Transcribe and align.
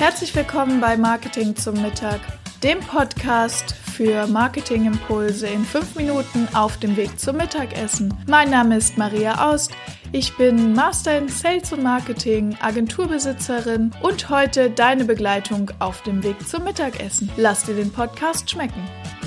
Herzlich 0.00 0.34
willkommen 0.34 0.80
bei 0.80 0.96
Marketing 0.96 1.54
zum 1.54 1.82
Mittag, 1.82 2.20
dem 2.62 2.80
Podcast 2.80 3.74
für 3.74 4.26
Marketingimpulse 4.26 5.46
in 5.46 5.62
fünf 5.62 5.94
Minuten 5.94 6.48
auf 6.54 6.78
dem 6.78 6.96
Weg 6.96 7.20
zum 7.20 7.36
Mittagessen. 7.36 8.14
Mein 8.26 8.48
Name 8.48 8.78
ist 8.78 8.96
Maria 8.96 9.50
Aust. 9.50 9.72
Ich 10.12 10.34
bin 10.38 10.72
Master 10.72 11.18
in 11.18 11.28
Sales 11.28 11.70
und 11.74 11.82
Marketing, 11.82 12.56
Agenturbesitzerin 12.62 13.90
und 14.00 14.30
heute 14.30 14.70
deine 14.70 15.04
Begleitung 15.04 15.70
auf 15.80 16.02
dem 16.04 16.22
Weg 16.22 16.48
zum 16.48 16.64
Mittagessen. 16.64 17.30
Lass 17.36 17.64
dir 17.64 17.74
den 17.74 17.92
Podcast 17.92 18.50
schmecken. 18.50 18.82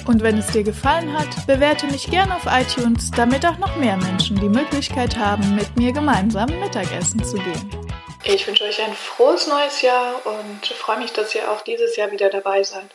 Und 0.07 0.23
wenn 0.23 0.39
es 0.39 0.47
dir 0.47 0.63
gefallen 0.63 1.13
hat, 1.13 1.45
bewerte 1.45 1.85
mich 1.85 2.09
gerne 2.09 2.35
auf 2.35 2.47
iTunes, 2.47 3.11
damit 3.11 3.45
auch 3.45 3.59
noch 3.59 3.77
mehr 3.77 3.97
Menschen 3.97 4.37
die 4.37 4.49
Möglichkeit 4.49 5.19
haben, 5.19 5.53
mit 5.53 5.77
mir 5.77 5.93
gemeinsam 5.93 6.49
Mittagessen 6.59 7.23
zu 7.23 7.35
gehen. 7.35 7.82
Ich 8.25 8.47
wünsche 8.47 8.63
euch 8.63 8.81
ein 8.81 8.93
frohes 8.93 9.47
neues 9.47 9.81
Jahr 9.81 10.25
und 10.25 10.65
freue 10.65 10.97
mich, 10.99 11.11
dass 11.11 11.35
ihr 11.35 11.51
auch 11.51 11.59
dieses 11.59 11.97
Jahr 11.97 12.09
wieder 12.11 12.29
dabei 12.29 12.63
seid. 12.63 12.89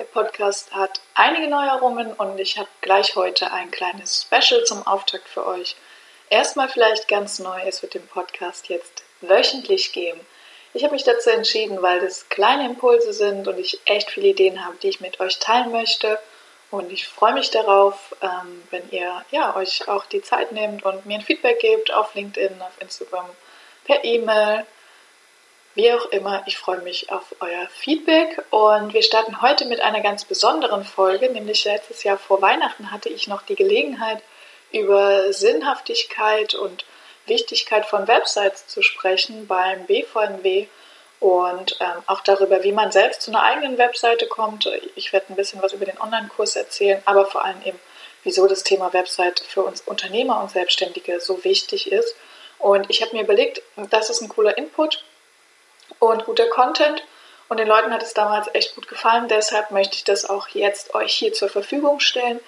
Der 0.00 0.04
Podcast 0.04 0.74
hat 0.74 1.00
einige 1.14 1.46
Neuerungen 1.46 2.12
und 2.12 2.40
ich 2.40 2.58
habe 2.58 2.68
gleich 2.80 3.14
heute 3.14 3.52
ein 3.52 3.70
kleines 3.70 4.22
Special 4.22 4.64
zum 4.64 4.84
Auftakt 4.84 5.28
für 5.28 5.46
euch. 5.46 5.76
Erstmal 6.28 6.68
vielleicht 6.68 7.06
ganz 7.06 7.38
neu, 7.38 7.60
es 7.64 7.82
wird 7.82 7.94
den 7.94 8.04
Podcast 8.08 8.68
jetzt 8.68 9.04
wöchentlich 9.20 9.92
geben. 9.92 10.18
Ich 10.72 10.82
habe 10.82 10.94
mich 10.94 11.04
dazu 11.04 11.30
entschieden, 11.30 11.80
weil 11.80 12.00
das 12.00 12.28
kleine 12.28 12.66
Impulse 12.66 13.12
sind 13.12 13.46
und 13.46 13.60
ich 13.60 13.78
echt 13.84 14.10
viele 14.10 14.26
Ideen 14.26 14.66
habe, 14.66 14.76
die 14.82 14.88
ich 14.88 15.00
mit 15.00 15.20
euch 15.20 15.38
teilen 15.38 15.70
möchte. 15.70 16.18
Und 16.72 16.90
ich 16.90 17.06
freue 17.06 17.34
mich 17.34 17.52
darauf, 17.52 18.16
ähm, 18.20 18.64
wenn 18.72 18.90
ihr 18.90 19.24
ja, 19.30 19.54
euch 19.54 19.86
auch 19.86 20.04
die 20.06 20.22
Zeit 20.22 20.50
nehmt 20.50 20.84
und 20.84 21.06
mir 21.06 21.18
ein 21.18 21.24
Feedback 21.24 21.60
gebt 21.60 21.94
auf 21.94 22.16
LinkedIn, 22.16 22.60
auf 22.60 22.72
Instagram, 22.80 23.30
per 23.84 24.04
E-Mail 24.04 24.66
wie 25.74 25.92
auch 25.92 26.06
immer, 26.06 26.44
ich 26.46 26.56
freue 26.56 26.78
mich 26.82 27.10
auf 27.10 27.34
euer 27.40 27.66
Feedback 27.68 28.44
und 28.50 28.94
wir 28.94 29.02
starten 29.02 29.42
heute 29.42 29.64
mit 29.64 29.80
einer 29.80 30.02
ganz 30.02 30.24
besonderen 30.24 30.84
Folge, 30.84 31.28
nämlich 31.30 31.64
letztes 31.64 32.04
Jahr 32.04 32.16
vor 32.16 32.40
Weihnachten 32.40 32.92
hatte 32.92 33.08
ich 33.08 33.26
noch 33.26 33.42
die 33.42 33.56
Gelegenheit, 33.56 34.22
über 34.70 35.32
Sinnhaftigkeit 35.32 36.54
und 36.54 36.84
Wichtigkeit 37.26 37.86
von 37.86 38.06
Websites 38.06 38.68
zu 38.68 38.82
sprechen 38.82 39.48
beim 39.48 39.86
BVMW 39.86 40.66
und 41.18 41.76
ähm, 41.80 42.02
auch 42.06 42.20
darüber, 42.20 42.62
wie 42.62 42.72
man 42.72 42.92
selbst 42.92 43.22
zu 43.22 43.30
einer 43.30 43.42
eigenen 43.42 43.78
Webseite 43.78 44.26
kommt. 44.26 44.68
Ich 44.94 45.12
werde 45.12 45.32
ein 45.32 45.36
bisschen 45.36 45.62
was 45.62 45.72
über 45.72 45.86
den 45.86 46.00
Online-Kurs 46.00 46.54
erzählen, 46.54 47.02
aber 47.04 47.26
vor 47.26 47.44
allem 47.44 47.62
eben, 47.64 47.80
wieso 48.22 48.46
das 48.46 48.62
Thema 48.62 48.92
Website 48.92 49.40
für 49.40 49.62
uns 49.62 49.80
Unternehmer 49.80 50.40
und 50.40 50.50
Selbstständige 50.50 51.18
so 51.20 51.42
wichtig 51.42 51.90
ist. 51.90 52.14
Und 52.58 52.88
ich 52.90 53.02
habe 53.02 53.16
mir 53.16 53.22
überlegt, 53.22 53.62
das 53.90 54.10
ist 54.10 54.20
ein 54.20 54.28
cooler 54.28 54.56
Input 54.56 55.04
und 55.98 56.24
guter 56.24 56.48
Content. 56.48 57.04
Und 57.48 57.58
den 57.58 57.68
Leuten 57.68 57.92
hat 57.92 58.02
es 58.02 58.14
damals 58.14 58.48
echt 58.54 58.74
gut 58.74 58.88
gefallen. 58.88 59.28
Deshalb 59.28 59.70
möchte 59.70 59.96
ich 59.96 60.04
das 60.04 60.28
auch 60.28 60.48
jetzt 60.48 60.94
euch 60.94 61.14
hier 61.14 61.32
zur 61.32 61.48
Verfügung 61.48 62.00
stellen. 62.00 62.40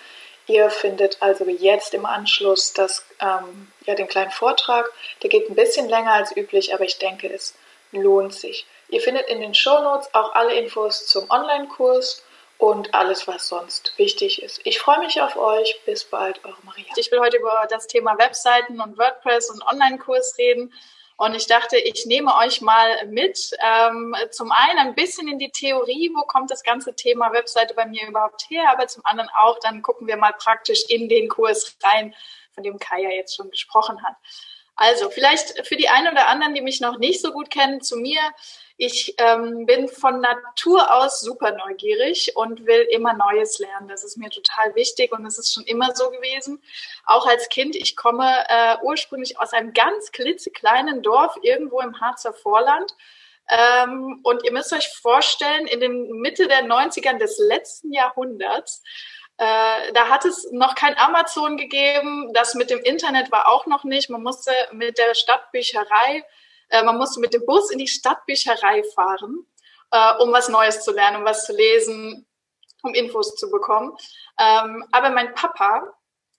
Ihr 0.46 0.70
findet 0.70 1.20
also 1.20 1.44
jetzt 1.44 1.92
im 1.92 2.06
Anschluss 2.06 2.72
das, 2.72 3.04
ähm, 3.20 3.70
ja, 3.84 3.94
den 3.94 4.06
kleinen 4.06 4.30
Vortrag. 4.30 4.90
Der 5.22 5.30
geht 5.30 5.50
ein 5.50 5.56
bisschen 5.56 5.88
länger 5.88 6.12
als 6.12 6.36
üblich, 6.36 6.72
aber 6.72 6.84
ich 6.84 6.98
denke, 6.98 7.28
es 7.28 7.54
lohnt 7.92 8.32
sich. 8.32 8.66
Ihr 8.88 9.00
findet 9.00 9.28
in 9.28 9.40
den 9.40 9.54
Shownotes 9.54 10.14
auch 10.14 10.34
alle 10.34 10.54
Infos 10.54 11.06
zum 11.06 11.28
Online-Kurs 11.30 12.22
und 12.58 12.94
alles, 12.94 13.28
was 13.28 13.48
sonst 13.48 13.92
wichtig 13.96 14.42
ist. 14.42 14.60
Ich 14.64 14.78
freue 14.78 15.00
mich 15.00 15.20
auf 15.20 15.36
euch. 15.36 15.80
Bis 15.84 16.04
bald, 16.04 16.44
eure 16.44 16.56
Maria. 16.62 16.86
Ich 16.96 17.10
will 17.10 17.20
heute 17.20 17.36
über 17.36 17.66
das 17.68 17.86
Thema 17.86 18.16
Webseiten 18.18 18.80
und 18.80 18.98
WordPress 18.98 19.50
und 19.50 19.62
Online-Kurs 19.62 20.36
reden. 20.38 20.72
Und 21.18 21.34
ich 21.34 21.46
dachte, 21.46 21.78
ich 21.78 22.04
nehme 22.06 22.34
euch 22.36 22.60
mal 22.60 23.06
mit. 23.06 23.50
Ähm, 23.62 24.14
zum 24.30 24.52
einen 24.52 24.78
ein 24.78 24.94
bisschen 24.94 25.28
in 25.28 25.38
die 25.38 25.50
Theorie, 25.50 26.10
wo 26.14 26.22
kommt 26.22 26.50
das 26.50 26.62
ganze 26.62 26.94
Thema 26.94 27.32
Webseite 27.32 27.74
bei 27.74 27.86
mir 27.86 28.06
überhaupt 28.06 28.46
her, 28.50 28.70
aber 28.70 28.86
zum 28.86 29.04
anderen 29.06 29.30
auch, 29.38 29.58
dann 29.60 29.80
gucken 29.82 30.06
wir 30.06 30.16
mal 30.16 30.32
praktisch 30.32 30.84
in 30.88 31.08
den 31.08 31.28
Kurs 31.28 31.76
rein, 31.82 32.14
von 32.52 32.64
dem 32.64 32.78
Kai 32.78 33.02
ja 33.02 33.10
jetzt 33.10 33.34
schon 33.34 33.50
gesprochen 33.50 34.02
hat. 34.02 34.14
Also 34.76 35.08
vielleicht 35.08 35.66
für 35.66 35.76
die 35.76 35.88
einen 35.88 36.12
oder 36.12 36.28
anderen, 36.28 36.54
die 36.54 36.60
mich 36.60 36.80
noch 36.80 36.98
nicht 36.98 37.22
so 37.22 37.32
gut 37.32 37.50
kennen, 37.50 37.80
zu 37.80 37.96
mir. 37.96 38.20
Ich 38.78 39.14
ähm, 39.18 39.64
bin 39.64 39.88
von 39.88 40.20
Natur 40.20 40.94
aus 40.94 41.20
super 41.20 41.52
neugierig 41.52 42.36
und 42.36 42.66
will 42.66 42.86
immer 42.90 43.14
Neues 43.14 43.58
lernen. 43.58 43.88
Das 43.88 44.04
ist 44.04 44.18
mir 44.18 44.28
total 44.28 44.74
wichtig 44.74 45.12
und 45.12 45.24
es 45.24 45.38
ist 45.38 45.54
schon 45.54 45.64
immer 45.64 45.94
so 45.94 46.10
gewesen. 46.10 46.62
Auch 47.06 47.26
als 47.26 47.48
Kind. 47.48 47.74
Ich 47.74 47.96
komme 47.96 48.30
äh, 48.48 48.76
ursprünglich 48.82 49.40
aus 49.40 49.52
einem 49.52 49.72
ganz 49.72 50.12
klitzekleinen 50.12 51.02
Dorf 51.02 51.36
irgendwo 51.40 51.80
im 51.80 52.00
Harzer 52.00 52.34
Vorland. 52.34 52.94
Ähm, 53.48 54.20
und 54.22 54.44
ihr 54.44 54.52
müsst 54.52 54.72
euch 54.72 54.88
vorstellen, 54.88 55.66
in 55.66 55.80
den 55.80 56.10
Mitte 56.20 56.46
der 56.46 56.64
90ern 56.64 57.18
des 57.18 57.38
letzten 57.38 57.92
Jahrhunderts 57.92 58.82
äh, 59.38 59.92
da 59.92 60.08
hat 60.08 60.24
es 60.24 60.50
noch 60.50 60.74
kein 60.74 60.96
Amazon 60.98 61.56
gegeben. 61.58 62.32
Das 62.32 62.54
mit 62.54 62.70
dem 62.70 62.80
Internet 62.80 63.30
war 63.30 63.48
auch 63.48 63.66
noch 63.66 63.84
nicht. 63.84 64.08
Man 64.08 64.22
musste 64.22 64.50
mit 64.72 64.96
der 64.98 65.14
Stadtbücherei, 65.14 66.24
äh, 66.68 66.82
man 66.82 66.96
musste 66.98 67.20
mit 67.20 67.34
dem 67.34 67.44
Bus 67.46 67.70
in 67.70 67.78
die 67.78 67.88
Stadtbücherei 67.88 68.82
fahren, 68.94 69.46
äh, 69.90 70.14
um 70.18 70.32
was 70.32 70.48
Neues 70.48 70.82
zu 70.82 70.92
lernen, 70.92 71.18
um 71.18 71.24
was 71.24 71.46
zu 71.46 71.54
lesen, 71.54 72.26
um 72.82 72.94
Infos 72.94 73.34
zu 73.36 73.50
bekommen. 73.50 73.96
Ähm, 74.38 74.84
aber 74.92 75.10
mein 75.10 75.34
Papa, 75.34 75.94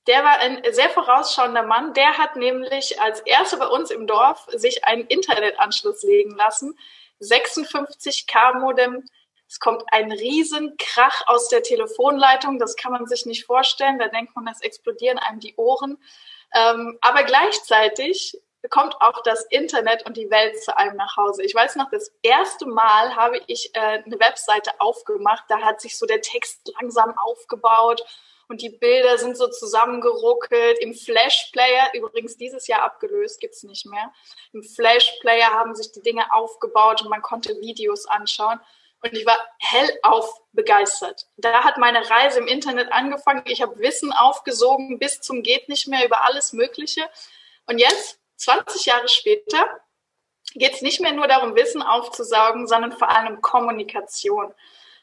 der 0.08 0.24
war 0.24 0.40
ein 0.40 0.62
sehr 0.72 0.90
vorausschauender 0.90 1.64
Mann. 1.64 1.94
Der 1.94 2.18
hat 2.18 2.36
nämlich 2.36 3.00
als 3.02 3.20
erster 3.22 3.58
bei 3.58 3.68
uns 3.68 3.92
im 3.92 4.08
Dorf 4.08 4.48
sich 4.54 4.86
einen 4.86 5.06
Internetanschluss 5.08 6.04
legen 6.04 6.36
lassen. 6.36 6.78
56K 7.20 8.60
Modem 8.60 9.04
es 9.50 9.60
kommt 9.60 9.84
ein 9.92 10.12
Riesenkrach 10.12 11.24
aus 11.28 11.48
der 11.48 11.64
Telefonleitung. 11.64 12.60
Das 12.60 12.76
kann 12.76 12.92
man 12.92 13.08
sich 13.08 13.26
nicht 13.26 13.46
vorstellen. 13.46 13.98
Da 13.98 14.10
denkt 14.10 14.36
man, 14.36 14.48
es 14.48 14.62
explodieren 14.62 15.18
einem 15.18 15.40
die 15.40 15.56
Ohren. 15.56 15.98
Ähm, 16.54 16.98
aber 17.02 17.24
gleichzeitig 17.24 18.38
kommt 18.70 19.00
auch 19.02 19.22
das 19.24 19.46
Internet 19.46 20.06
und 20.06 20.18
die 20.18 20.30
Welt 20.30 20.62
zu 20.62 20.76
einem 20.76 20.98
nach 20.98 21.16
Hause. 21.16 21.44
Ich 21.44 21.56
weiß 21.56 21.76
noch, 21.76 21.90
das 21.90 22.12
erste 22.22 22.66
Mal 22.66 23.16
habe 23.16 23.40
ich 23.48 23.72
äh, 23.76 23.80
eine 23.80 24.20
Webseite 24.20 24.72
aufgemacht. 24.80 25.44
Da 25.48 25.62
hat 25.62 25.80
sich 25.80 25.98
so 25.98 26.06
der 26.06 26.22
Text 26.22 26.72
langsam 26.80 27.18
aufgebaut 27.18 28.04
und 28.50 28.62
die 28.62 28.70
Bilder 28.70 29.18
sind 29.18 29.38
so 29.38 29.48
zusammengeruckelt. 29.48 30.80
Im 30.80 30.94
Flash 30.94 31.50
Player, 31.52 31.90
übrigens 31.94 32.38
dieses 32.38 32.68
Jahr 32.68 32.84
abgelöst, 32.84 33.40
gibt's 33.40 33.64
nicht 33.64 33.86
mehr. 33.86 34.12
Im 34.54 34.64
Flash 34.64 35.18
Player 35.20 35.52
haben 35.52 35.76
sich 35.76 35.92
die 35.92 36.02
Dinge 36.02 36.34
aufgebaut 36.34 37.02
und 37.02 37.10
man 37.10 37.22
konnte 37.22 37.60
Videos 37.60 38.06
anschauen. 38.06 38.60
Und 39.04 39.14
ich 39.14 39.26
war 39.26 39.38
hellauf 39.60 40.42
begeistert. 40.54 41.28
Da 41.38 41.64
hat 41.64 41.78
meine 41.78 42.10
Reise 42.10 42.40
im 42.40 42.48
Internet 42.48 42.92
angefangen. 42.92 43.44
Ich 43.46 43.62
habe 43.62 43.78
Wissen 43.80 44.12
aufgesogen 44.12 44.98
bis 44.98 45.22
zum 45.22 45.44
geht 45.44 45.70
nicht 45.70 45.88
mehr 45.88 46.04
über 46.06 46.24
alles 46.24 46.52
Mögliche. 46.54 47.08
Und 47.68 47.78
jetzt, 47.78 48.20
20 48.38 48.86
Jahre 48.86 49.08
später, 49.08 49.82
geht 50.54 50.74
es 50.74 50.82
nicht 50.82 51.02
mehr 51.02 51.12
nur 51.12 51.28
darum, 51.28 51.56
Wissen 51.56 51.82
aufzusaugen, 51.82 52.68
sondern 52.68 52.92
vor 52.92 53.10
allem 53.10 53.36
um 53.36 53.42
Kommunikation. 53.42 54.54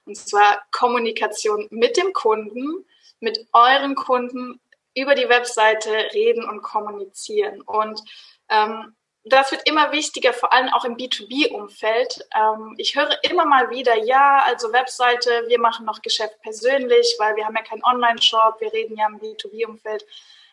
Und 0.06 0.16
zwar 0.16 0.62
Kommunikation 0.70 1.66
mit 1.70 1.96
dem 1.96 2.12
Kunden, 2.12 2.86
mit 3.20 3.46
euren 3.52 3.94
Kunden 3.94 4.60
über 4.94 5.14
die 5.14 5.28
Webseite 5.28 5.90
reden 6.12 6.48
und 6.48 6.62
kommunizieren. 6.62 7.60
Und 7.62 8.00
ähm, 8.48 8.94
das 9.24 9.50
wird 9.50 9.66
immer 9.66 9.90
wichtiger, 9.90 10.34
vor 10.34 10.52
allem 10.52 10.68
auch 10.74 10.84
im 10.84 10.96
B2B-Umfeld. 10.96 12.26
Ähm, 12.36 12.74
ich 12.76 12.94
höre 12.94 13.16
immer 13.24 13.46
mal 13.46 13.70
wieder, 13.70 13.96
ja, 13.96 14.42
also 14.44 14.72
Webseite, 14.72 15.44
wir 15.48 15.58
machen 15.58 15.86
noch 15.86 16.02
Geschäft 16.02 16.40
persönlich, 16.42 17.16
weil 17.18 17.34
wir 17.36 17.46
haben 17.46 17.56
ja 17.56 17.62
keinen 17.62 17.84
Online-Shop, 17.84 18.60
wir 18.60 18.72
reden 18.72 18.96
ja 18.98 19.06
im 19.06 19.18
B2B-Umfeld. 19.18 20.04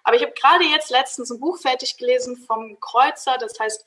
Aber 0.04 0.16
ich 0.16 0.24
habe 0.24 0.34
gerade 0.34 0.64
jetzt 0.66 0.90
letztens 0.90 1.30
ein 1.32 1.40
Buch 1.40 1.58
fertig 1.58 1.98
gelesen 1.98 2.38
vom 2.38 2.80
Kreuzer, 2.80 3.38
das 3.38 3.60
heißt 3.60 3.86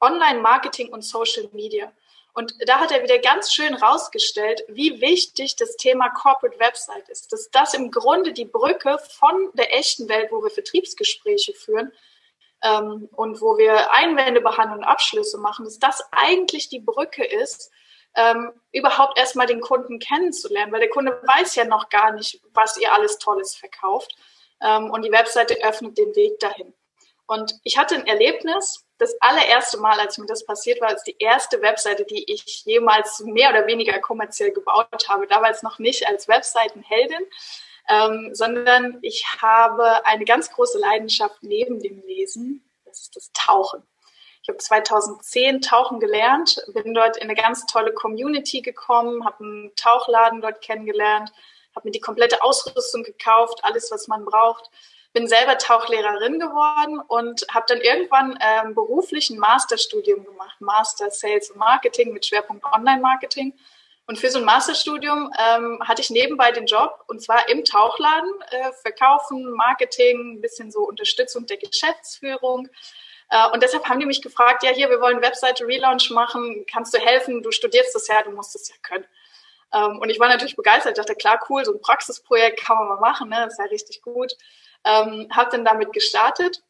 Online-Marketing 0.00 0.92
und 0.92 1.02
Social 1.02 1.48
Media. 1.52 1.92
Und 2.34 2.52
da 2.66 2.80
hat 2.80 2.92
er 2.92 3.02
wieder 3.02 3.18
ganz 3.18 3.52
schön 3.52 3.74
rausgestellt, 3.74 4.62
wie 4.68 5.00
wichtig 5.00 5.56
das 5.56 5.76
Thema 5.76 6.10
Corporate 6.10 6.60
Website 6.60 7.08
ist. 7.08 7.32
Dass 7.32 7.50
das 7.50 7.72
im 7.72 7.90
Grunde 7.90 8.32
die 8.32 8.44
Brücke 8.44 8.98
von 9.18 9.50
der 9.54 9.74
echten 9.74 10.08
Welt, 10.08 10.30
wo 10.30 10.42
wir 10.42 10.50
Vertriebsgespräche 10.50 11.54
führen, 11.54 11.92
ähm, 12.62 13.08
und 13.12 13.40
wo 13.40 13.58
wir 13.58 13.92
Einwände 13.92 14.40
behandeln 14.40 14.80
und 14.80 14.84
Abschlüsse 14.84 15.38
machen, 15.38 15.64
dass 15.64 15.78
das 15.78 16.02
eigentlich 16.10 16.68
die 16.68 16.80
Brücke 16.80 17.24
ist, 17.24 17.70
ähm, 18.14 18.52
überhaupt 18.72 19.18
erstmal 19.18 19.46
den 19.46 19.60
Kunden 19.60 19.98
kennenzulernen, 19.98 20.72
weil 20.72 20.80
der 20.80 20.88
Kunde 20.88 21.20
weiß 21.26 21.54
ja 21.56 21.64
noch 21.64 21.90
gar 21.90 22.12
nicht, 22.12 22.40
was 22.54 22.78
ihr 22.78 22.92
alles 22.92 23.18
Tolles 23.18 23.54
verkauft. 23.54 24.16
Ähm, 24.60 24.90
und 24.90 25.04
die 25.04 25.12
Webseite 25.12 25.56
öffnet 25.62 25.98
den 25.98 26.14
Weg 26.14 26.38
dahin. 26.40 26.72
Und 27.26 27.54
ich 27.64 27.76
hatte 27.76 27.96
ein 27.96 28.06
Erlebnis, 28.06 28.84
das 28.98 29.14
allererste 29.20 29.78
Mal, 29.78 29.98
als 30.00 30.16
mir 30.16 30.26
das 30.26 30.46
passiert 30.46 30.80
war, 30.80 30.94
ist 30.94 31.04
die 31.04 31.16
erste 31.18 31.60
Webseite, 31.60 32.04
die 32.04 32.24
ich 32.32 32.64
jemals 32.64 33.20
mehr 33.20 33.50
oder 33.50 33.66
weniger 33.66 33.98
kommerziell 33.98 34.52
gebaut 34.52 35.08
habe, 35.08 35.26
damals 35.26 35.62
noch 35.62 35.78
nicht 35.78 36.06
als 36.08 36.28
Webseitenheldin, 36.28 37.20
ähm, 37.88 38.30
sondern 38.32 38.98
ich 39.02 39.24
habe 39.40 40.06
eine 40.06 40.24
ganz 40.24 40.50
große 40.50 40.78
Leidenschaft 40.78 41.42
neben 41.42 41.80
dem 41.80 42.02
Lesen, 42.06 42.64
das 42.84 43.02
ist 43.02 43.16
das 43.16 43.30
Tauchen. 43.32 43.82
Ich 44.42 44.48
habe 44.48 44.58
2010 44.58 45.60
Tauchen 45.60 45.98
gelernt, 45.98 46.64
bin 46.72 46.94
dort 46.94 47.16
in 47.16 47.24
eine 47.24 47.34
ganz 47.34 47.66
tolle 47.66 47.92
Community 47.92 48.62
gekommen, 48.62 49.24
habe 49.24 49.42
einen 49.42 49.72
Tauchladen 49.74 50.40
dort 50.40 50.62
kennengelernt, 50.62 51.32
habe 51.76 51.86
mir 51.86 51.92
die 51.92 52.00
komplette 52.00 52.42
Ausrüstung 52.42 53.04
gekauft, 53.04 53.60
alles, 53.62 53.90
was 53.90 54.08
man 54.08 54.24
braucht. 54.24 54.70
Bin 55.12 55.28
selber 55.28 55.56
Tauchlehrerin 55.56 56.40
geworden 56.40 57.00
und 57.08 57.46
habe 57.50 57.66
dann 57.68 57.80
irgendwann 57.80 58.38
ähm, 58.40 58.74
beruflich 58.74 59.30
ein 59.30 59.38
Masterstudium 59.38 60.24
gemacht, 60.24 60.60
Master 60.60 61.10
Sales 61.10 61.50
und 61.50 61.58
Marketing 61.58 62.12
mit 62.12 62.26
Schwerpunkt 62.26 62.64
Online-Marketing. 62.64 63.54
Und 64.06 64.18
für 64.18 64.30
so 64.30 64.38
ein 64.38 64.44
Masterstudium 64.44 65.32
ähm, 65.38 65.80
hatte 65.82 66.00
ich 66.00 66.10
nebenbei 66.10 66.52
den 66.52 66.66
Job 66.66 67.02
und 67.08 67.22
zwar 67.22 67.48
im 67.48 67.64
Tauchladen, 67.64 68.30
äh, 68.50 68.72
Verkaufen, 68.82 69.50
Marketing, 69.52 70.34
ein 70.34 70.40
bisschen 70.40 70.70
so 70.70 70.80
Unterstützung 70.80 71.46
der 71.46 71.56
Geschäftsführung. 71.56 72.68
Äh, 73.30 73.50
und 73.52 73.62
deshalb 73.62 73.88
haben 73.88 73.98
die 73.98 74.06
mich 74.06 74.22
gefragt, 74.22 74.62
ja 74.62 74.70
hier, 74.70 74.90
wir 74.90 75.00
wollen 75.00 75.22
Webseite 75.22 75.66
Relaunch 75.66 76.10
machen, 76.10 76.64
kannst 76.70 76.94
du 76.94 76.98
helfen? 76.98 77.42
Du 77.42 77.50
studierst 77.50 77.94
das 77.94 78.06
ja, 78.06 78.22
du 78.22 78.30
musst 78.30 78.54
es 78.54 78.68
ja 78.68 78.76
können. 78.82 79.06
Ähm, 79.72 79.98
und 79.98 80.10
ich 80.10 80.20
war 80.20 80.28
natürlich 80.28 80.56
begeistert, 80.56 80.98
dachte, 80.98 81.14
klar, 81.14 81.40
cool, 81.48 81.64
so 81.64 81.72
ein 81.72 81.80
Praxisprojekt 81.80 82.60
kann 82.60 82.78
man 82.78 82.88
mal 82.88 83.00
machen, 83.00 83.28
ne? 83.28 83.36
das 83.44 83.54
ist 83.54 83.58
ja 83.58 83.64
richtig 83.66 84.02
gut. 84.02 84.32
Ähm, 84.84 85.28
habe 85.32 85.50
dann 85.50 85.64
damit 85.64 85.92
gestartet 85.92 86.62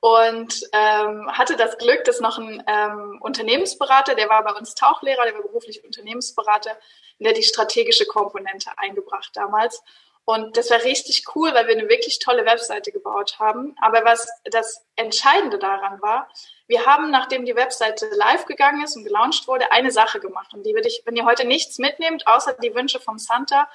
und 0.00 0.62
ähm, 0.72 1.30
hatte 1.32 1.56
das 1.56 1.78
Glück, 1.78 2.04
dass 2.04 2.20
noch 2.20 2.38
ein 2.38 2.62
ähm, 2.66 3.18
Unternehmensberater, 3.20 4.14
der 4.14 4.28
war 4.28 4.42
bei 4.44 4.52
uns 4.52 4.74
Tauchlehrer, 4.74 5.24
der 5.24 5.34
war 5.34 5.42
beruflich 5.42 5.84
Unternehmensberater, 5.84 6.76
der 7.18 7.32
die 7.32 7.42
strategische 7.42 8.06
Komponente 8.06 8.70
eingebracht 8.76 9.30
damals. 9.34 9.82
Und 10.24 10.56
das 10.56 10.70
war 10.70 10.84
richtig 10.84 11.24
cool, 11.34 11.54
weil 11.54 11.66
wir 11.68 11.74
eine 11.74 11.88
wirklich 11.88 12.18
tolle 12.18 12.44
Webseite 12.44 12.92
gebaut 12.92 13.38
haben. 13.38 13.74
Aber 13.80 14.04
was 14.04 14.28
das 14.44 14.84
Entscheidende 14.94 15.58
daran 15.58 16.02
war, 16.02 16.28
wir 16.68 16.84
haben, 16.84 17.10
nachdem 17.10 17.46
die 17.46 17.56
Webseite 17.56 18.08
live 18.14 18.44
gegangen 18.44 18.84
ist 18.84 18.94
und 18.94 19.04
gelauncht 19.04 19.48
wurde, 19.48 19.72
eine 19.72 19.90
Sache 19.90 20.20
gemacht. 20.20 20.52
Und 20.52 20.64
die 20.64 20.74
würde 20.74 20.86
ich, 20.86 21.02
wenn 21.06 21.16
ihr 21.16 21.24
heute 21.24 21.46
nichts 21.46 21.78
mitnehmt, 21.78 22.26
außer 22.26 22.52
die 22.62 22.74
Wünsche 22.74 23.00
von 23.00 23.18
Santa, 23.18 23.68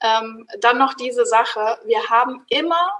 ähm, 0.00 0.48
dann 0.58 0.78
noch 0.78 0.94
diese 0.94 1.26
Sache. 1.26 1.78
Wir 1.84 2.08
haben 2.08 2.44
immer 2.48 2.90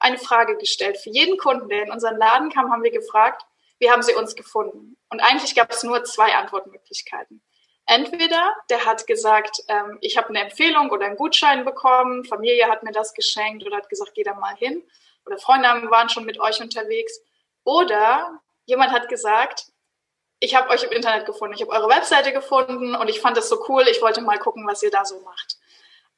eine 0.00 0.18
Frage 0.18 0.56
gestellt. 0.56 0.98
Für 0.98 1.10
jeden 1.10 1.38
Kunden, 1.38 1.68
der 1.68 1.84
in 1.84 1.92
unseren 1.92 2.16
Laden 2.16 2.50
kam, 2.50 2.72
haben 2.72 2.82
wir 2.82 2.90
gefragt, 2.90 3.42
wie 3.78 3.90
haben 3.90 4.02
sie 4.02 4.14
uns 4.14 4.34
gefunden? 4.34 4.96
Und 5.10 5.20
eigentlich 5.20 5.54
gab 5.54 5.70
es 5.70 5.84
nur 5.84 6.02
zwei 6.04 6.34
Antwortmöglichkeiten. 6.34 7.42
Entweder 7.86 8.52
der 8.68 8.84
hat 8.84 9.06
gesagt, 9.06 9.62
ähm, 9.68 9.98
ich 10.00 10.16
habe 10.16 10.30
eine 10.30 10.40
Empfehlung 10.40 10.90
oder 10.90 11.06
einen 11.06 11.16
Gutschein 11.16 11.64
bekommen, 11.64 12.24
Familie 12.24 12.68
hat 12.68 12.82
mir 12.82 12.90
das 12.90 13.14
geschenkt 13.14 13.64
oder 13.64 13.76
hat 13.76 13.88
gesagt, 13.88 14.12
geh 14.14 14.24
da 14.24 14.34
mal 14.34 14.56
hin. 14.56 14.82
Oder 15.24 15.38
Freunde 15.38 15.68
waren 15.90 16.08
schon 16.08 16.24
mit 16.24 16.40
euch 16.40 16.60
unterwegs. 16.60 17.20
Oder 17.62 18.40
jemand 18.66 18.92
hat 18.92 19.08
gesagt, 19.08 19.66
ich 20.38 20.54
habe 20.54 20.68
euch 20.68 20.82
im 20.82 20.92
Internet 20.92 21.24
gefunden, 21.24 21.54
ich 21.54 21.62
habe 21.62 21.72
eure 21.72 21.88
Webseite 21.88 22.32
gefunden 22.32 22.94
und 22.94 23.08
ich 23.08 23.20
fand 23.20 23.36
das 23.36 23.48
so 23.48 23.64
cool, 23.68 23.86
ich 23.88 24.02
wollte 24.02 24.20
mal 24.20 24.38
gucken, 24.38 24.66
was 24.66 24.82
ihr 24.82 24.90
da 24.90 25.04
so 25.04 25.20
macht. 25.20 25.56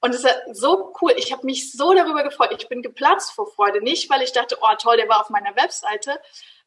Und 0.01 0.15
es 0.15 0.25
ist 0.25 0.37
so 0.53 0.93
cool. 1.01 1.13
Ich 1.17 1.33
habe 1.33 1.45
mich 1.45 1.73
so 1.73 1.93
darüber 1.93 2.23
gefreut. 2.23 2.55
Ich 2.57 2.69
bin 2.69 2.83
geplatzt 2.83 3.33
vor 3.33 3.51
Freude. 3.51 3.83
Nicht, 3.83 4.09
weil 4.11 4.23
ich 4.23 4.33
dachte, 4.33 4.57
oh 4.61 4.75
toll, 4.79 4.97
der 4.97 5.09
war 5.09 5.21
auf 5.21 5.31
meiner 5.31 5.57
Webseite, 5.57 6.21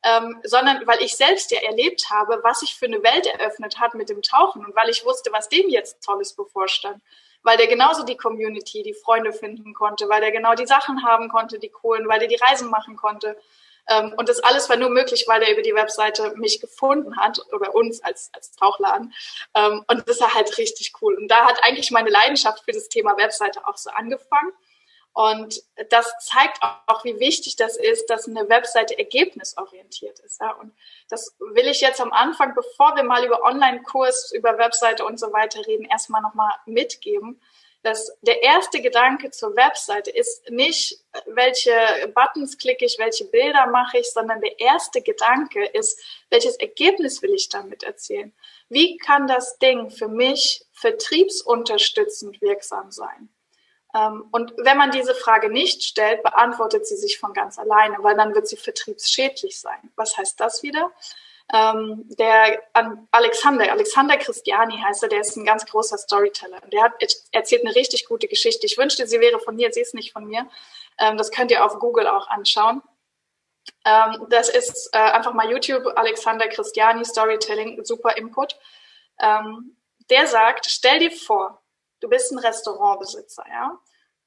ähm, 0.03 0.41
sondern 0.43 0.85
weil 0.85 1.01
ich 1.01 1.15
selbst 1.15 1.51
ja 1.51 1.61
erlebt 1.61 2.09
habe, 2.09 2.39
was 2.43 2.59
sich 2.59 2.75
für 2.75 2.85
eine 2.85 3.03
Welt 3.03 3.27
eröffnet 3.27 3.79
hat 3.79 3.93
mit 3.93 4.09
dem 4.09 4.21
Tauchen 4.21 4.65
und 4.65 4.75
weil 4.75 4.89
ich 4.89 5.05
wusste, 5.05 5.31
was 5.31 5.47
dem 5.47 5.69
jetzt 5.69 6.03
Tolles 6.03 6.33
bevorstand. 6.33 7.01
Weil 7.43 7.57
der 7.57 7.67
genauso 7.67 8.03
die 8.03 8.17
Community, 8.17 8.83
die 8.83 8.93
Freunde 8.93 9.33
finden 9.33 9.73
konnte, 9.73 10.09
weil 10.09 10.21
der 10.21 10.31
genau 10.31 10.53
die 10.53 10.67
Sachen 10.67 11.03
haben 11.05 11.29
konnte, 11.29 11.57
die 11.57 11.69
coolen, 11.69 12.07
weil 12.07 12.19
der 12.19 12.27
die 12.27 12.35
Reisen 12.35 12.69
machen 12.69 12.97
konnte. 12.97 13.37
Ähm, 13.89 14.13
und 14.17 14.29
das 14.29 14.39
alles 14.39 14.69
war 14.69 14.77
nur 14.77 14.89
möglich, 14.89 15.25
weil 15.27 15.41
er 15.41 15.51
über 15.51 15.61
die 15.61 15.75
Webseite 15.75 16.33
mich 16.35 16.59
gefunden 16.61 17.17
hat 17.17 17.39
oder 17.53 17.75
uns 17.75 18.03
als, 18.03 18.29
als 18.33 18.51
Tauchladen. 18.51 19.13
Ähm, 19.55 19.83
und 19.87 20.07
das 20.07 20.19
war 20.21 20.33
halt 20.33 20.57
richtig 20.57 20.93
cool. 21.01 21.15
Und 21.15 21.27
da 21.27 21.45
hat 21.45 21.63
eigentlich 21.63 21.91
meine 21.91 22.09
Leidenschaft 22.09 22.63
für 22.63 22.71
das 22.71 22.89
Thema 22.89 23.17
Webseite 23.17 23.67
auch 23.67 23.77
so 23.77 23.89
angefangen. 23.89 24.51
Und 25.13 25.61
das 25.89 26.13
zeigt 26.21 26.59
auch, 26.61 27.03
wie 27.03 27.19
wichtig 27.19 27.57
das 27.57 27.75
ist, 27.75 28.09
dass 28.09 28.27
eine 28.27 28.47
Webseite 28.47 28.97
ergebnisorientiert 28.97 30.19
ist. 30.19 30.39
Ja? 30.39 30.51
Und 30.53 30.73
das 31.09 31.35
will 31.39 31.67
ich 31.67 31.81
jetzt 31.81 31.99
am 31.99 32.13
Anfang, 32.13 32.55
bevor 32.55 32.95
wir 32.95 33.03
mal 33.03 33.25
über 33.25 33.43
Online-Kurs, 33.43 34.31
über 34.31 34.57
Webseite 34.57 35.03
und 35.03 35.19
so 35.19 35.33
weiter 35.33 35.65
reden, 35.67 35.83
erstmal 35.83 36.21
nochmal 36.21 36.51
mitgeben, 36.65 37.41
dass 37.83 38.11
der 38.21 38.43
erste 38.43 38.81
Gedanke 38.81 39.31
zur 39.31 39.55
Webseite 39.55 40.11
ist 40.11 40.49
nicht, 40.49 41.03
welche 41.25 41.71
Buttons 42.13 42.57
klicke 42.57 42.85
ich, 42.85 42.97
welche 42.99 43.25
Bilder 43.25 43.67
mache 43.67 43.97
ich, 43.97 44.11
sondern 44.11 44.39
der 44.41 44.59
erste 44.59 45.01
Gedanke 45.01 45.65
ist, 45.65 45.99
welches 46.29 46.57
Ergebnis 46.57 47.21
will 47.21 47.33
ich 47.33 47.49
damit 47.49 47.83
erzielen? 47.83 48.33
Wie 48.69 48.97
kann 48.97 49.27
das 49.27 49.57
Ding 49.57 49.89
für 49.89 50.07
mich 50.07 50.63
vertriebsunterstützend 50.73 52.41
wirksam 52.41 52.91
sein? 52.91 53.29
Ähm, 53.95 54.27
und 54.31 54.53
wenn 54.57 54.77
man 54.77 54.91
diese 54.91 55.15
Frage 55.15 55.49
nicht 55.49 55.83
stellt, 55.83 56.23
beantwortet 56.23 56.85
sie 56.85 56.95
sich 56.95 57.19
von 57.19 57.33
ganz 57.33 57.57
alleine, 57.57 57.97
weil 58.01 58.15
dann 58.15 58.35
wird 58.35 58.47
sie 58.47 58.57
vertriebsschädlich 58.57 59.59
sein. 59.59 59.91
Was 59.95 60.17
heißt 60.17 60.39
das 60.39 60.63
wieder? 60.63 60.91
Ähm, 61.53 62.06
der 62.18 62.62
Alexander, 63.12 63.69
Alexander 63.71 64.18
Christiani 64.18 64.77
heißt 64.77 65.03
er, 65.03 65.09
der 65.09 65.19
ist 65.19 65.36
ein 65.36 65.45
ganz 65.45 65.65
großer 65.65 65.98
Storyteller. 65.98 66.62
Der 66.71 66.83
hat 66.83 66.94
erzählt 67.31 67.65
eine 67.65 67.75
richtig 67.75 68.07
gute 68.07 68.27
Geschichte. 68.27 68.65
Ich 68.65 68.77
wünschte, 68.77 69.06
sie 69.06 69.19
wäre 69.19 69.39
von 69.39 69.56
mir, 69.56 69.71
sie 69.74 69.81
ist 69.81 69.94
nicht 69.94 70.13
von 70.13 70.25
mir. 70.25 70.48
Ähm, 70.98 71.18
das 71.18 71.31
könnt 71.31 71.51
ihr 71.51 71.65
auf 71.65 71.77
Google 71.80 72.07
auch 72.07 72.27
anschauen. 72.27 72.81
Ähm, 73.86 74.27
das 74.30 74.50
ist 74.50 74.89
äh, 74.94 74.98
einfach 74.98 75.33
mal 75.33 75.50
YouTube, 75.50 75.86
Alexander 75.98 76.48
Christiani 76.48 77.03
Storytelling, 77.03 77.83
super 77.83 78.15
Input. 78.15 78.57
Ähm, 79.19 79.75
der 80.09 80.27
sagt, 80.27 80.68
stell 80.68 81.00
dir 81.00 81.12
vor, 81.12 81.62
du 82.00 82.09
bist 82.09 82.31
ein 82.31 82.39
Restaurantbesitzer, 82.39 83.45
ja, 83.50 83.77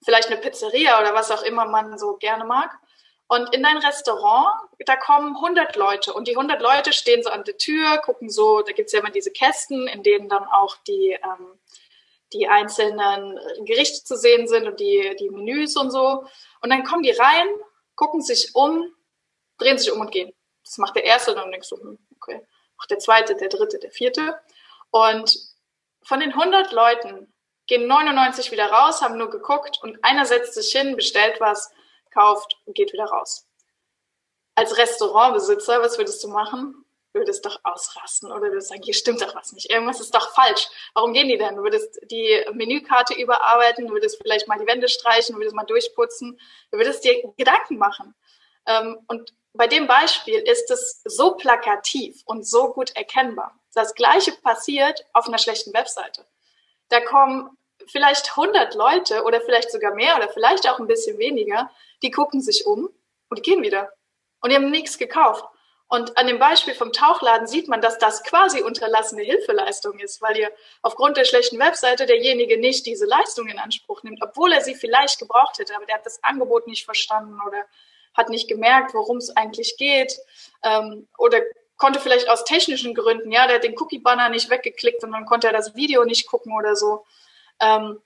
vielleicht 0.05 0.29
eine 0.29 0.41
Pizzeria 0.41 1.01
oder 1.01 1.15
was 1.15 1.31
auch 1.31 1.43
immer 1.43 1.65
man 1.65 1.99
so 1.99 2.17
gerne 2.17 2.45
mag. 2.45 2.79
Und 3.27 3.55
in 3.55 3.63
dein 3.63 3.79
Restaurant, 3.79 4.53
da 4.85 4.97
kommen 4.97 5.35
100 5.37 5.77
Leute 5.77 6.13
und 6.13 6.29
die 6.29 6.37
100 6.37 6.61
Leute 6.61 6.93
stehen 6.93 7.23
so 7.23 7.31
an 7.31 7.45
der 7.45 7.57
Tür, 7.57 7.99
gucken 7.99 8.29
so, 8.29 8.61
da 8.61 8.73
gibt's 8.73 8.93
ja 8.93 9.01
immer 9.01 9.11
diese 9.11 9.31
Kästen, 9.31 9.89
in 9.89 10.03
denen 10.03 10.29
dann 10.29 10.45
auch 10.45 10.77
die, 10.87 11.19
ähm, 11.23 11.59
die 12.33 12.49
einzelnen 12.49 13.39
Gerichte 13.65 14.05
zu 14.05 14.17
sehen 14.17 14.47
sind 14.47 14.67
und 14.67 14.79
die, 14.79 15.17
die 15.19 15.31
Menüs 15.31 15.77
und 15.77 15.91
so. 15.91 16.27
Und 16.61 16.71
dann 16.71 16.85
kommen 16.85 17.03
die 17.03 17.13
rein, 17.13 17.47
gucken 17.97 18.21
sich 18.21 18.55
um, 18.55 18.93
drehen 19.59 19.79
sich 19.79 19.91
um 19.91 20.01
und 20.01 20.11
gehen. 20.11 20.33
Das 20.63 20.79
macht 20.79 20.97
der 20.97 21.05
Erste 21.05 21.31
und 21.31 21.39
dann 21.39 21.51
denkst 21.51 21.71
du, 21.71 21.77
hm, 21.77 21.99
okay, 22.17 22.47
macht 22.77 22.91
der 22.91 22.99
Zweite, 22.99 23.37
der 23.37 23.49
Dritte, 23.49 23.79
der 23.79 23.91
Vierte. 23.91 24.39
Und 24.91 25.35
von 26.03 26.21
den 26.21 26.33
100 26.33 26.73
Leuten 26.73 27.33
gehen 27.67 27.87
99 27.87 28.51
wieder 28.53 28.67
raus, 28.67 29.01
haben 29.01 29.17
nur 29.17 29.31
geguckt 29.31 29.79
und 29.83 30.05
einer 30.05 30.27
setzt 30.27 30.55
sich 30.55 30.71
hin, 30.73 30.97
bestellt 30.97 31.41
was, 31.41 31.73
kauft 32.15 32.57
und 32.65 32.75
geht 32.75 32.93
wieder 32.93 33.07
raus. 33.07 33.47
Als 34.55 34.77
Restaurantbesitzer, 34.79 35.83
was 35.83 35.99
würdest 35.99 36.23
du 36.23 36.29
machen? 36.29 36.85
Du 37.13 37.21
würdest 37.21 37.45
doch 37.45 37.61
ausrasten 37.63 38.33
oder 38.33 38.43
würdest 38.43 38.69
sagen, 38.69 38.83
hier 38.83 38.95
stimmt 38.95 39.21
doch 39.21 39.35
was 39.37 39.53
nicht. 39.53 39.71
Irgendwas 39.71 40.01
ist 40.01 40.15
doch 40.15 40.35
falsch. 40.35 40.69
Warum 40.95 41.13
gehen 41.13 41.29
die 41.29 41.39
denn? 41.39 41.57
Du 41.57 41.63
würdest 41.63 42.01
die 42.11 42.45
Menükarte 42.53 43.15
überarbeiten, 43.15 43.87
du 43.87 43.95
würdest 43.95 44.19
vielleicht 44.21 44.49
mal 44.49 44.59
die 44.59 44.67
Wände 44.67 44.89
streichen, 44.89 45.35
du 45.35 45.41
würdest 45.41 45.55
mal 45.55 45.65
durchputzen, 45.65 46.41
du 46.73 46.79
würdest 46.79 47.05
dir 47.05 47.23
Gedanken 47.37 47.79
machen. 47.79 48.15
Ähm, 48.67 48.99
und 49.07 49.33
bei 49.53 49.69
dem 49.69 49.87
Beispiel 49.87 50.41
ist 50.41 50.71
es 50.71 51.03
so 51.05 51.37
plakativ 51.37 52.21
und 52.25 52.47
so 52.47 52.73
gut 52.73 52.97
erkennbar. 52.97 53.61
Das 53.73 53.95
Gleiche 53.95 54.33
passiert 54.33 55.05
auf 55.13 55.29
einer 55.29 55.39
schlechten 55.39 55.73
Webseite. 55.73 56.27
Da 56.89 57.01
kommen 57.01 57.57
vielleicht 57.89 58.31
100 58.31 58.75
Leute 58.75 59.25
oder 59.25 59.41
vielleicht 59.41 59.71
sogar 59.71 59.95
mehr 59.95 60.17
oder 60.17 60.29
vielleicht 60.29 60.69
auch 60.69 60.79
ein 60.79 60.87
bisschen 60.87 61.19
weniger, 61.19 61.71
die 62.03 62.11
gucken 62.11 62.41
sich 62.41 62.67
um 62.67 62.89
und 63.29 63.39
die 63.39 63.43
gehen 63.43 63.63
wieder. 63.63 63.93
Und 64.41 64.51
die 64.51 64.57
haben 64.57 64.71
nichts 64.71 64.99
gekauft. 64.99 65.45
Und 65.89 66.17
an 66.17 66.27
dem 66.27 66.39
Beispiel 66.39 66.75
vom 66.75 66.93
Tauchladen 66.93 67.47
sieht 67.47 67.69
man, 67.69 67.81
dass 67.81 67.99
das 67.99 68.25
quasi 68.25 68.63
unterlassene 68.63 69.23
Hilfeleistung 69.23 69.99
ist, 70.01 70.21
weil 70.23 70.37
ihr 70.37 70.51
aufgrund 70.83 71.17
der 71.17 71.25
schlechten 71.25 71.59
Webseite 71.59 72.07
derjenige 72.07 72.59
nicht 72.59 72.87
diese 72.87 73.07
Leistung 73.07 73.49
in 73.49 73.59
Anspruch 73.59 74.03
nimmt, 74.03 74.21
obwohl 74.23 74.53
er 74.53 74.63
sie 74.63 74.75
vielleicht 74.75 75.19
gebraucht 75.19 75.59
hätte, 75.59 75.77
aber 75.77 75.87
der 75.87 75.97
hat 75.97 76.07
das 76.07 76.23
Angebot 76.25 76.67
nicht 76.67 76.85
verstanden 76.85 77.39
oder 77.47 77.65
hat 78.15 78.29
nicht 78.29 78.49
gemerkt, 78.49 78.95
worum 78.95 79.19
es 79.19 79.37
eigentlich 79.37 79.77
geht 79.77 80.19
ähm, 80.63 81.07
oder 81.19 81.41
konnte 81.77 82.01
vielleicht 82.01 82.29
aus 82.29 82.45
technischen 82.45 82.95
Gründen, 82.95 83.31
ja, 83.31 83.47
der 83.47 83.57
hat 83.57 83.65
den 83.65 83.79
Cookie-Banner 83.79 84.29
nicht 84.29 84.51
weggeklickt 84.51 85.03
und 85.05 85.13
dann 85.13 85.27
konnte 85.27 85.49
er 85.49 85.53
das 85.53 85.75
Video 85.75 86.05
nicht 86.05 86.27
gucken 86.27 86.53
oder 86.57 86.77
so. 86.77 87.05
Ähm, 87.61 88.01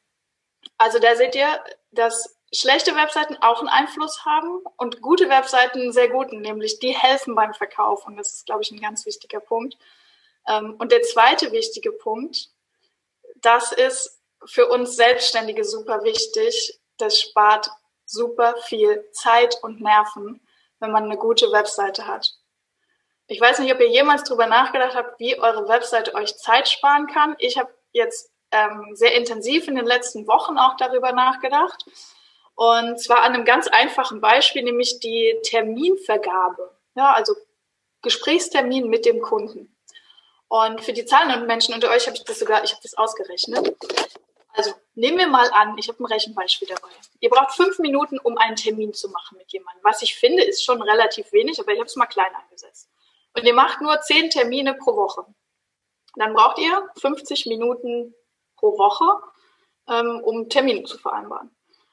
also 0.77 0.99
da 0.99 1.17
seht 1.17 1.35
ihr, 1.35 1.63
dass 1.91 2.37
schlechte 2.53 2.95
Webseiten 2.95 3.37
auch 3.41 3.61
einen 3.61 3.69
Einfluss 3.69 4.25
haben 4.25 4.63
und 4.77 5.03
gute 5.03 5.29
Webseiten 5.29 5.81
einen 5.81 5.93
sehr 5.93 6.09
guten, 6.09 6.41
nämlich 6.41 6.79
die 6.79 6.97
helfen 6.97 7.35
beim 7.35 7.55
Verkauf. 7.55 8.07
Und 8.07 8.17
das 8.17 8.33
ist, 8.33 8.47
glaube 8.47 8.63
ich, 8.63 8.71
ein 8.71 8.81
ganz 8.81 9.05
wichtiger 9.07 9.41
Punkt. 9.41 9.77
Ähm, 10.47 10.77
und 10.79 10.93
der 10.93 11.03
zweite 11.03 11.53
wichtige 11.53 11.93
Punkt, 11.93 12.49
das 13.37 13.73
ist 13.73 14.21
für 14.45 14.69
uns 14.69 14.97
Selbstständige 14.97 15.65
super 15.65 16.03
wichtig. 16.05 16.81
Das 16.97 17.21
spart 17.21 17.71
super 18.05 18.57
viel 18.65 19.05
Zeit 19.13 19.59
und 19.63 19.81
Nerven, 19.81 20.41
wenn 20.81 20.93
man 20.93 21.05
eine 21.05 21.19
gute 21.19 21.53
Webseite 21.53 22.07
hat. 22.07 22.35
Ich 23.27 23.41
weiß 23.41 23.59
nicht, 23.59 23.73
ob 23.73 23.81
ihr 23.81 23.91
jemals 23.91 24.25
darüber 24.25 24.47
nachgedacht 24.47 24.95
habt, 24.95 25.21
wie 25.21 25.39
eure 25.39 25.69
Webseite 25.69 26.15
euch 26.15 26.37
Zeit 26.39 26.69
sparen 26.69 27.07
kann. 27.09 27.37
Ich 27.39 27.59
habe 27.59 27.71
jetzt 27.93 28.31
ähm, 28.51 28.95
sehr 28.95 29.15
intensiv 29.15 29.69
in 29.69 29.77
den 29.77 29.87
letzten 29.87 30.27
Wochen 30.27 30.59
auch 30.59 30.77
darüber 30.77 31.13
nachgedacht. 31.13 31.85
Und 32.55 33.01
zwar 33.01 33.23
an 33.23 33.35
einem 33.35 33.45
ganz 33.45 33.69
einfachen 33.69 34.21
Beispiel, 34.21 34.63
nämlich 34.63 35.01
die 35.01 35.39
Terminvergabe. 35.45 36.77
Ja, 36.97 37.13
also 37.13 37.35
Gesprächstermin 38.03 38.89
mit 38.89 39.05
dem 39.05 39.21
Kunden. 39.21 39.77
Und 40.49 40.83
für 40.83 40.93
die 40.93 41.05
zahlenden 41.05 41.47
Menschen 41.47 41.75
unter 41.75 41.91
euch 41.91 42.07
habe 42.07 42.17
ich 42.17 42.25
das 42.25 42.39
sogar, 42.39 42.65
ich 42.65 42.73
habe 42.73 42.83
das 42.83 42.97
ausgerechnet. 42.97 43.77
Also 44.55 44.73
nehmen 44.95 45.19
wir 45.19 45.29
mal 45.29 45.49
an, 45.53 45.77
ich 45.79 45.89
habe 45.89 46.03
ein 46.03 46.07
Rechenbeispiel 46.07 46.67
dabei. 46.67 46.89
Ihr 47.21 47.31
braucht 47.31 47.55
fünf 47.55 47.79
Minuten, 47.79 48.19
um 48.19 48.39
einen 48.39 48.57
Termin 48.57 48.93
zu 48.93 49.09
machen 49.11 49.39
mit 49.39 49.53
jemandem. 49.53 49.85
Was 49.85 50.03
ich 50.03 50.17
finde, 50.17 50.43
ist 50.43 50.65
schon 50.65 50.83
relativ 50.83 51.31
wenig, 51.33 51.61
aber 51.61 51.73
ich 51.73 51.79
habe 51.79 51.87
es 51.87 51.97
mal 51.97 52.07
klein 52.07 52.35
angesetzt. 52.35 52.89
Und 53.35 53.45
ihr 53.45 53.55
macht 53.55 53.81
nur 53.81 54.01
zehn 54.01 54.31
Termine 54.31 54.75
pro 54.75 54.97
Woche. 54.97 55.27
Dann 56.17 56.35
braucht 56.35 56.59
ihr 56.59 56.89
50 57.01 57.47
Minuten 57.47 58.15
pro 58.59 58.79
Woche, 58.79 59.05
ähm, 59.89 60.21
um 60.23 60.49
Termine 60.49 60.85
zu 60.85 60.99
vereinbaren. 60.99 61.51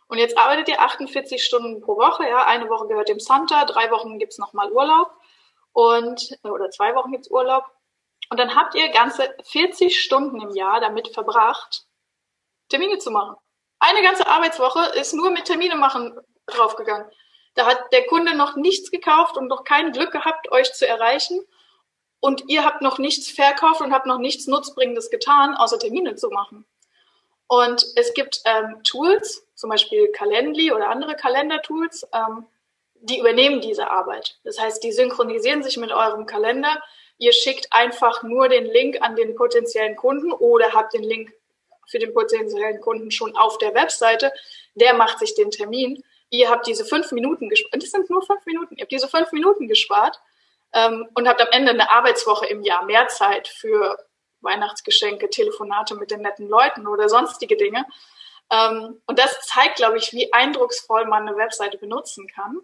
Und 0.07 0.17
jetzt 0.19 0.38
arbeitet 0.38 0.69
ihr 0.69 0.81
48 0.81 1.43
Stunden 1.43 1.81
pro 1.81 1.98
Woche, 1.98 2.27
ja, 2.27 2.45
eine 2.45 2.69
Woche 2.69 2.88
gehört 2.88 3.10
dem 3.10 3.19
Santa, 3.19 3.65
drei 3.65 3.89
Wochen 3.91 4.19
gibt's 4.19 4.38
nochmal 4.38 4.72
Urlaub 4.72 5.12
und 5.74 6.38
oder 6.43 6.69
zwei 6.69 6.93
Wochen 6.95 7.12
gibt's 7.12 7.31
Urlaub. 7.31 7.65
Und 8.29 8.39
dann 8.39 8.55
habt 8.55 8.75
ihr 8.75 8.89
ganze 8.89 9.36
40 9.43 10.00
Stunden 10.00 10.41
im 10.41 10.51
Jahr 10.51 10.79
damit 10.79 11.10
verbracht, 11.10 11.86
Termine 12.69 12.98
zu 12.98 13.12
machen. 13.12 13.36
Eine 13.79 14.01
ganze 14.01 14.27
Arbeitswoche 14.27 14.98
ist 15.00 15.13
nur 15.13 15.31
mit 15.31 15.45
Termine 15.45 15.75
machen 15.75 16.19
draufgegangen. 16.48 17.10
Da 17.55 17.65
hat 17.65 17.91
der 17.91 18.05
Kunde 18.07 18.36
noch 18.36 18.55
nichts 18.55 18.91
gekauft 18.91 19.38
und 19.38 19.48
noch 19.48 19.63
kein 19.63 19.91
Glück 19.91 20.12
gehabt, 20.12 20.51
euch 20.51 20.74
zu 20.74 20.88
erreichen. 20.88 21.41
Und 22.19 22.43
ihr 22.48 22.65
habt 22.65 22.81
noch 22.81 22.98
nichts 22.98 23.29
verkauft 23.29 23.81
und 23.81 23.93
habt 23.93 24.07
noch 24.07 24.17
nichts 24.17 24.48
Nutzbringendes 24.48 25.10
getan, 25.10 25.55
außer 25.55 25.77
Termine 25.77 26.15
zu 26.15 26.29
machen. 26.29 26.65
Und 27.48 27.86
es 27.95 28.13
gibt 28.13 28.41
ähm, 28.45 28.81
Tools, 28.84 29.48
zum 29.53 29.69
Beispiel 29.69 30.07
Calendly 30.12 30.72
oder 30.72 30.89
andere 30.89 31.15
Kalendertools, 31.15 32.07
ähm, 32.13 32.45
die 33.01 33.19
übernehmen 33.19 33.62
diese 33.62 33.91
Arbeit. 33.91 34.39
Das 34.43 34.60
heißt, 34.60 34.84
die 34.84 34.91
synchronisieren 34.91 35.62
sich 35.62 35.77
mit 35.77 35.91
eurem 35.91 36.25
Kalender. 36.25 36.81
Ihr 37.17 37.34
schickt 37.34 37.67
einfach 37.72 38.24
nur 38.24 38.50
den 38.50 38.65
Link 38.65 38.98
an 39.01 39.15
den 39.15 39.36
potenziellen 39.36 39.95
Kunden 39.95 40.31
oder 40.31 40.74
habt 40.74 40.93
den 40.93 41.03
Link 41.03 41.31
für 41.88 42.00
den 42.00 42.13
potenziellen 42.13 42.81
Kunden 42.81 43.12
schon 43.12 43.36
auf 43.38 43.60
der 43.60 43.75
Webseite. 43.75 44.34
Der 44.74 44.95
macht 44.95 45.19
sich 45.19 45.36
den 45.36 45.51
Termin. 45.51 46.03
Ihr 46.31 46.50
habt 46.50 46.65
diese 46.65 46.84
fünf 46.84 47.12
Minuten 47.12 47.50
gespart. 47.50 47.81
Das 47.81 47.91
sind 47.91 48.10
nur 48.10 48.24
fünf 48.24 48.43
Minuten. 48.45 48.75
Ihr 48.75 48.81
habt 48.81 48.91
diese 48.91 49.07
fünf 49.07 49.31
Minuten 49.31 49.67
gespart 49.67 50.19
ähm, 50.74 51.10
und 51.13 51.27
habt 51.27 51.41
am 51.41 51.48
Ende 51.51 51.72
eine 51.72 51.89
Arbeitswoche 51.89 52.48
im 52.48 52.63
Jahr 52.63 52.86
mehr 52.86 53.07
Zeit 53.07 53.48
für 53.48 53.98
Weihnachtsgeschenke, 54.41 55.29
Telefonate 55.29 55.95
mit 55.95 56.12
den 56.12 56.22
netten 56.22 56.48
Leuten 56.48 56.88
oder 56.88 57.10
sonstige 57.10 57.57
Dinge. 57.57 57.86
Ähm, 58.51 59.01
und 59.05 59.19
das 59.19 59.41
zeigt, 59.41 59.77
glaube 59.77 59.98
ich, 59.98 60.13
wie 60.13 60.31
eindrucksvoll 60.31 61.05
man 61.05 61.27
eine 61.27 61.38
Webseite 61.38 61.77
benutzen 61.77 62.27
kann. 62.27 62.60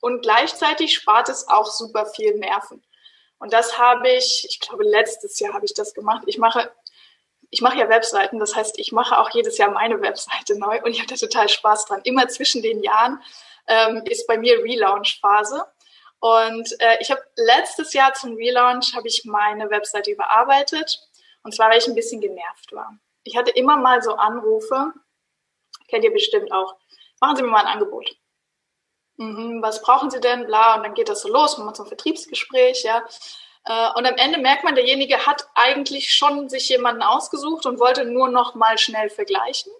Und 0.00 0.22
gleichzeitig 0.22 0.94
spart 0.94 1.28
es 1.28 1.48
auch 1.48 1.66
super 1.66 2.06
viel 2.06 2.34
Nerven. 2.34 2.82
Und 3.38 3.52
das 3.52 3.78
habe 3.78 4.08
ich, 4.08 4.46
ich 4.48 4.60
glaube, 4.60 4.84
letztes 4.84 5.38
Jahr 5.40 5.54
habe 5.54 5.64
ich 5.64 5.74
das 5.74 5.94
gemacht. 5.94 6.22
Ich 6.26 6.38
mache, 6.38 6.72
ich 7.50 7.60
mache 7.60 7.78
ja 7.78 7.88
Webseiten, 7.88 8.38
das 8.38 8.54
heißt, 8.54 8.78
ich 8.78 8.92
mache 8.92 9.18
auch 9.18 9.30
jedes 9.30 9.58
Jahr 9.58 9.70
meine 9.70 10.00
Webseite 10.02 10.58
neu 10.58 10.80
und 10.82 10.90
ich 10.90 11.02
hatte 11.02 11.16
total 11.16 11.48
Spaß 11.48 11.86
dran. 11.86 12.00
Immer 12.04 12.28
zwischen 12.28 12.62
den 12.62 12.82
Jahren 12.82 13.20
ähm, 13.66 14.02
ist 14.06 14.26
bei 14.26 14.38
mir 14.38 14.62
Relaunch-Phase. 14.62 15.64
Und 16.22 16.70
äh, 16.78 16.98
ich 17.00 17.10
habe 17.10 17.20
letztes 17.34 17.94
Jahr 17.94 18.14
zum 18.14 18.36
Relaunch 18.36 18.94
habe 18.94 19.08
ich 19.08 19.24
meine 19.24 19.68
Webseite 19.70 20.12
überarbeitet. 20.12 21.00
Und 21.42 21.52
zwar, 21.52 21.68
weil 21.68 21.78
ich 21.78 21.88
ein 21.88 21.96
bisschen 21.96 22.20
genervt 22.20 22.70
war. 22.70 22.96
Ich 23.24 23.36
hatte 23.36 23.50
immer 23.50 23.76
mal 23.76 24.00
so 24.02 24.14
Anrufe, 24.14 24.92
kennt 25.88 26.04
ihr 26.04 26.12
bestimmt 26.12 26.52
auch. 26.52 26.76
Machen 27.20 27.34
Sie 27.34 27.42
mir 27.42 27.48
mal 27.48 27.62
ein 27.62 27.72
Angebot. 27.72 28.14
Mhm, 29.16 29.62
was 29.62 29.82
brauchen 29.82 30.10
Sie 30.10 30.20
denn? 30.20 30.46
Bla, 30.46 30.76
und 30.76 30.84
dann 30.84 30.94
geht 30.94 31.08
das 31.08 31.22
so 31.22 31.28
los, 31.28 31.58
man 31.58 31.66
macht 31.66 31.76
so 31.76 31.82
ein 31.82 31.88
Vertriebsgespräch, 31.88 32.84
ja. 32.84 33.04
Äh, 33.64 33.90
und 33.96 34.06
am 34.06 34.14
Ende 34.14 34.38
merkt 34.38 34.62
man, 34.62 34.76
derjenige 34.76 35.26
hat 35.26 35.48
eigentlich 35.56 36.12
schon 36.12 36.48
sich 36.48 36.68
jemanden 36.68 37.02
ausgesucht 37.02 37.66
und 37.66 37.80
wollte 37.80 38.04
nur 38.04 38.28
noch 38.28 38.54
mal 38.54 38.78
schnell 38.78 39.10
vergleichen, 39.10 39.72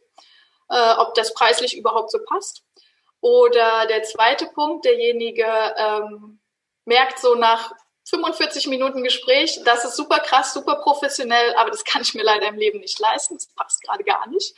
äh, 0.70 0.94
ob 0.94 1.14
das 1.14 1.34
preislich 1.34 1.76
überhaupt 1.76 2.10
so 2.10 2.18
passt. 2.24 2.64
Oder 3.22 3.86
der 3.86 4.02
zweite 4.02 4.46
Punkt, 4.46 4.84
derjenige 4.84 5.46
ähm, 5.76 6.40
merkt 6.84 7.20
so 7.20 7.36
nach 7.36 7.72
45 8.04 8.66
Minuten 8.66 9.04
Gespräch, 9.04 9.60
das 9.64 9.84
ist 9.84 9.96
super 9.96 10.18
krass, 10.18 10.52
super 10.52 10.76
professionell, 10.82 11.54
aber 11.54 11.70
das 11.70 11.84
kann 11.84 12.02
ich 12.02 12.14
mir 12.14 12.24
leider 12.24 12.48
im 12.48 12.56
Leben 12.56 12.80
nicht 12.80 12.98
leisten, 12.98 13.34
das 13.34 13.46
passt 13.54 13.80
gerade 13.84 14.02
gar 14.02 14.28
nicht. 14.28 14.54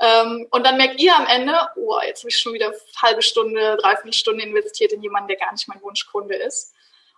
Ähm, 0.00 0.48
und 0.50 0.66
dann 0.66 0.76
merkt 0.76 1.00
ihr 1.00 1.14
am 1.14 1.26
Ende, 1.26 1.56
oh, 1.76 2.00
jetzt 2.04 2.22
habe 2.22 2.30
ich 2.30 2.38
schon 2.38 2.54
wieder 2.54 2.74
halbe 3.00 3.22
Stunde, 3.22 3.76
dreiviertel 3.80 4.12
Stunde 4.12 4.42
investiert 4.42 4.92
in 4.92 5.02
jemanden, 5.02 5.28
der 5.28 5.36
gar 5.36 5.52
nicht 5.52 5.68
mein 5.68 5.80
Wunschkunde 5.80 6.34
ist. 6.34 6.73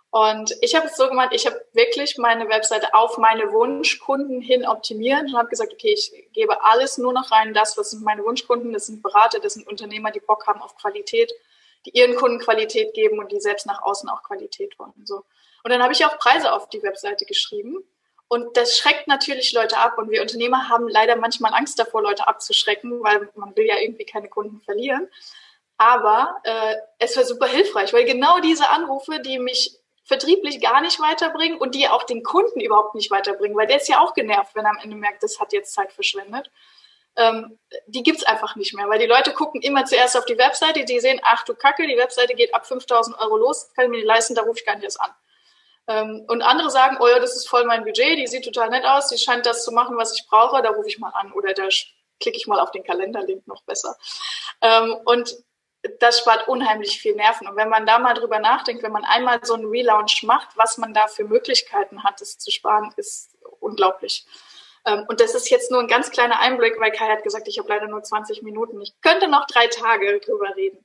Und 0.09 0.55
ich 0.61 0.73
habe 0.73 0.87
es 0.87 0.95
so 0.95 1.07
gemacht, 1.07 1.29
ich 1.33 1.45
habe 1.45 1.61
wirklich 1.73 2.17
meine 2.17 2.47
Webseite 2.47 2.93
auf 2.93 3.17
meine 3.17 3.51
Wunschkunden 3.51 4.41
hin 4.41 4.65
optimiert 4.65 5.23
und 5.23 5.37
habe 5.37 5.49
gesagt, 5.49 5.73
okay, 5.73 5.93
ich 5.93 6.11
gebe 6.31 6.63
alles 6.63 6.97
nur 6.97 7.11
noch 7.11 7.29
rein, 7.31 7.53
das, 7.53 7.77
was 7.77 7.91
sind 7.91 8.03
meine 8.03 8.23
Wunschkunden, 8.23 8.71
das 8.71 8.87
sind 8.87 9.03
Berater, 9.03 9.39
das 9.39 9.55
sind 9.55 9.67
Unternehmer, 9.67 10.11
die 10.11 10.21
Bock 10.21 10.47
haben 10.47 10.61
auf 10.61 10.77
Qualität, 10.77 11.33
die 11.85 11.91
ihren 11.91 12.15
Kunden 12.15 12.39
Qualität 12.39 12.93
geben 12.93 13.19
und 13.19 13.31
die 13.31 13.41
selbst 13.41 13.65
nach 13.65 13.81
außen 13.83 14.09
auch 14.09 14.23
Qualität 14.23 14.79
wollen. 14.79 14.93
So. 15.03 15.23
Und 15.63 15.71
dann 15.71 15.83
habe 15.83 15.93
ich 15.93 16.05
auch 16.05 16.17
Preise 16.17 16.53
auf 16.53 16.69
die 16.69 16.81
Webseite 16.83 17.25
geschrieben. 17.25 17.83
Und 18.29 18.57
das 18.57 18.77
schreckt 18.77 19.07
natürlich 19.07 19.53
Leute 19.53 19.77
ab. 19.77 19.97
Und 19.97 20.09
wir 20.09 20.21
Unternehmer 20.21 20.69
haben 20.69 20.87
leider 20.87 21.15
manchmal 21.15 21.53
Angst 21.53 21.79
davor, 21.79 22.01
Leute 22.01 22.27
abzuschrecken, 22.27 23.03
weil 23.03 23.29
man 23.35 23.55
will 23.55 23.65
ja 23.65 23.77
irgendwie 23.77 24.05
keine 24.05 24.29
Kunden 24.29 24.61
verlieren. 24.61 25.09
Aber 25.77 26.37
äh, 26.43 26.75
es 26.99 27.15
war 27.15 27.23
super 27.23 27.47
hilfreich, 27.47 27.93
weil 27.93 28.05
genau 28.05 28.39
diese 28.39 28.69
Anrufe, 28.69 29.19
die 29.19 29.39
mich 29.39 29.77
vertrieblich 30.07 30.61
gar 30.61 30.81
nicht 30.81 30.99
weiterbringen 30.99 31.57
und 31.57 31.75
die 31.75 31.87
auch 31.87 32.03
den 32.03 32.23
Kunden 32.23 32.61
überhaupt 32.61 32.95
nicht 32.95 33.11
weiterbringen, 33.11 33.57
weil 33.57 33.67
der 33.67 33.77
ist 33.77 33.89
ja 33.89 33.99
auch 33.99 34.13
genervt, 34.13 34.55
wenn 34.55 34.65
er 34.65 34.71
am 34.71 34.79
Ende 34.81 34.95
merkt, 34.95 35.21
das 35.21 35.39
hat 35.39 35.51
jetzt 35.51 35.73
Zeit 35.73 35.91
verschwendet. 35.91 36.49
Ähm, 37.17 37.59
die 37.87 38.03
gibt's 38.03 38.23
einfach 38.23 38.55
nicht 38.55 38.73
mehr, 38.73 38.87
weil 38.87 38.99
die 38.99 39.05
Leute 39.05 39.33
gucken 39.33 39.61
immer 39.61 39.83
zuerst 39.85 40.15
auf 40.15 40.25
die 40.25 40.37
Webseite, 40.37 40.85
die 40.85 40.99
sehen, 40.99 41.19
ach 41.23 41.43
du 41.43 41.55
Kacke, 41.55 41.85
die 41.87 41.97
Webseite 41.97 42.35
geht 42.35 42.55
ab 42.55 42.65
5000 42.65 43.19
Euro 43.19 43.37
los, 43.37 43.73
kann 43.75 43.85
ich 43.85 43.91
mir 43.91 43.97
nicht 43.97 44.07
leisten, 44.07 44.35
da 44.35 44.43
rufe 44.43 44.59
ich 44.59 44.65
gar 44.65 44.75
nicht 44.75 44.85
erst 44.85 45.01
an. 45.01 45.11
Ähm, 45.87 46.25
und 46.27 46.41
andere 46.41 46.69
sagen, 46.69 46.97
oh 47.01 47.07
ja, 47.07 47.19
das 47.19 47.35
ist 47.35 47.49
voll 47.49 47.65
mein 47.65 47.83
Budget, 47.83 48.17
die 48.17 48.27
sieht 48.27 48.45
total 48.45 48.69
nett 48.69 48.85
aus, 48.85 49.09
die 49.09 49.17
scheint 49.17 49.45
das 49.45 49.65
zu 49.65 49.71
machen, 49.71 49.97
was 49.97 50.13
ich 50.17 50.25
brauche, 50.27 50.61
da 50.61 50.69
rufe 50.69 50.87
ich 50.87 50.99
mal 50.99 51.11
an 51.11 51.33
oder 51.33 51.53
da 51.53 51.67
klicke 52.19 52.37
ich 52.37 52.47
mal 52.47 52.59
auf 52.59 52.71
den 52.71 52.83
Kalenderlink 52.83 53.45
noch 53.47 53.63
besser. 53.63 53.97
Ähm, 54.61 54.95
und 55.05 55.35
das 55.99 56.19
spart 56.19 56.47
unheimlich 56.47 56.99
viel 56.99 57.15
Nerven. 57.15 57.47
Und 57.47 57.55
wenn 57.55 57.69
man 57.69 57.85
da 57.85 57.99
mal 57.99 58.13
drüber 58.13 58.39
nachdenkt, 58.39 58.83
wenn 58.83 58.91
man 58.91 59.05
einmal 59.05 59.39
so 59.43 59.53
einen 59.53 59.65
Relaunch 59.65 60.23
macht, 60.23 60.49
was 60.55 60.77
man 60.77 60.93
da 60.93 61.07
für 61.07 61.23
Möglichkeiten 61.23 62.03
hat, 62.03 62.21
das 62.21 62.37
zu 62.37 62.51
sparen, 62.51 62.93
ist 62.97 63.31
unglaublich. 63.59 64.25
Ähm, 64.85 65.05
und 65.07 65.19
das 65.19 65.35
ist 65.35 65.49
jetzt 65.49 65.71
nur 65.71 65.81
ein 65.81 65.87
ganz 65.87 66.11
kleiner 66.11 66.39
Einblick, 66.39 66.79
weil 66.79 66.91
Kai 66.91 67.07
hat 67.07 67.23
gesagt, 67.23 67.47
ich 67.47 67.59
habe 67.59 67.69
leider 67.69 67.87
nur 67.87 68.03
20 68.03 68.41
Minuten. 68.41 68.81
Ich 68.81 68.99
könnte 69.01 69.27
noch 69.27 69.45
drei 69.47 69.67
Tage 69.67 70.19
drüber 70.19 70.55
reden. 70.55 70.83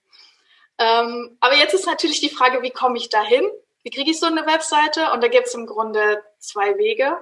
Ähm, 0.78 1.36
aber 1.40 1.54
jetzt 1.54 1.74
ist 1.74 1.86
natürlich 1.86 2.20
die 2.20 2.30
Frage, 2.30 2.62
wie 2.62 2.70
komme 2.70 2.98
ich 2.98 3.08
da 3.08 3.22
hin? 3.22 3.48
Wie 3.82 3.90
kriege 3.90 4.10
ich 4.10 4.20
so 4.20 4.26
eine 4.26 4.46
Webseite? 4.46 5.12
Und 5.12 5.22
da 5.22 5.28
gibt 5.28 5.46
es 5.46 5.54
im 5.54 5.66
Grunde 5.66 6.22
zwei 6.38 6.76
Wege. 6.78 7.16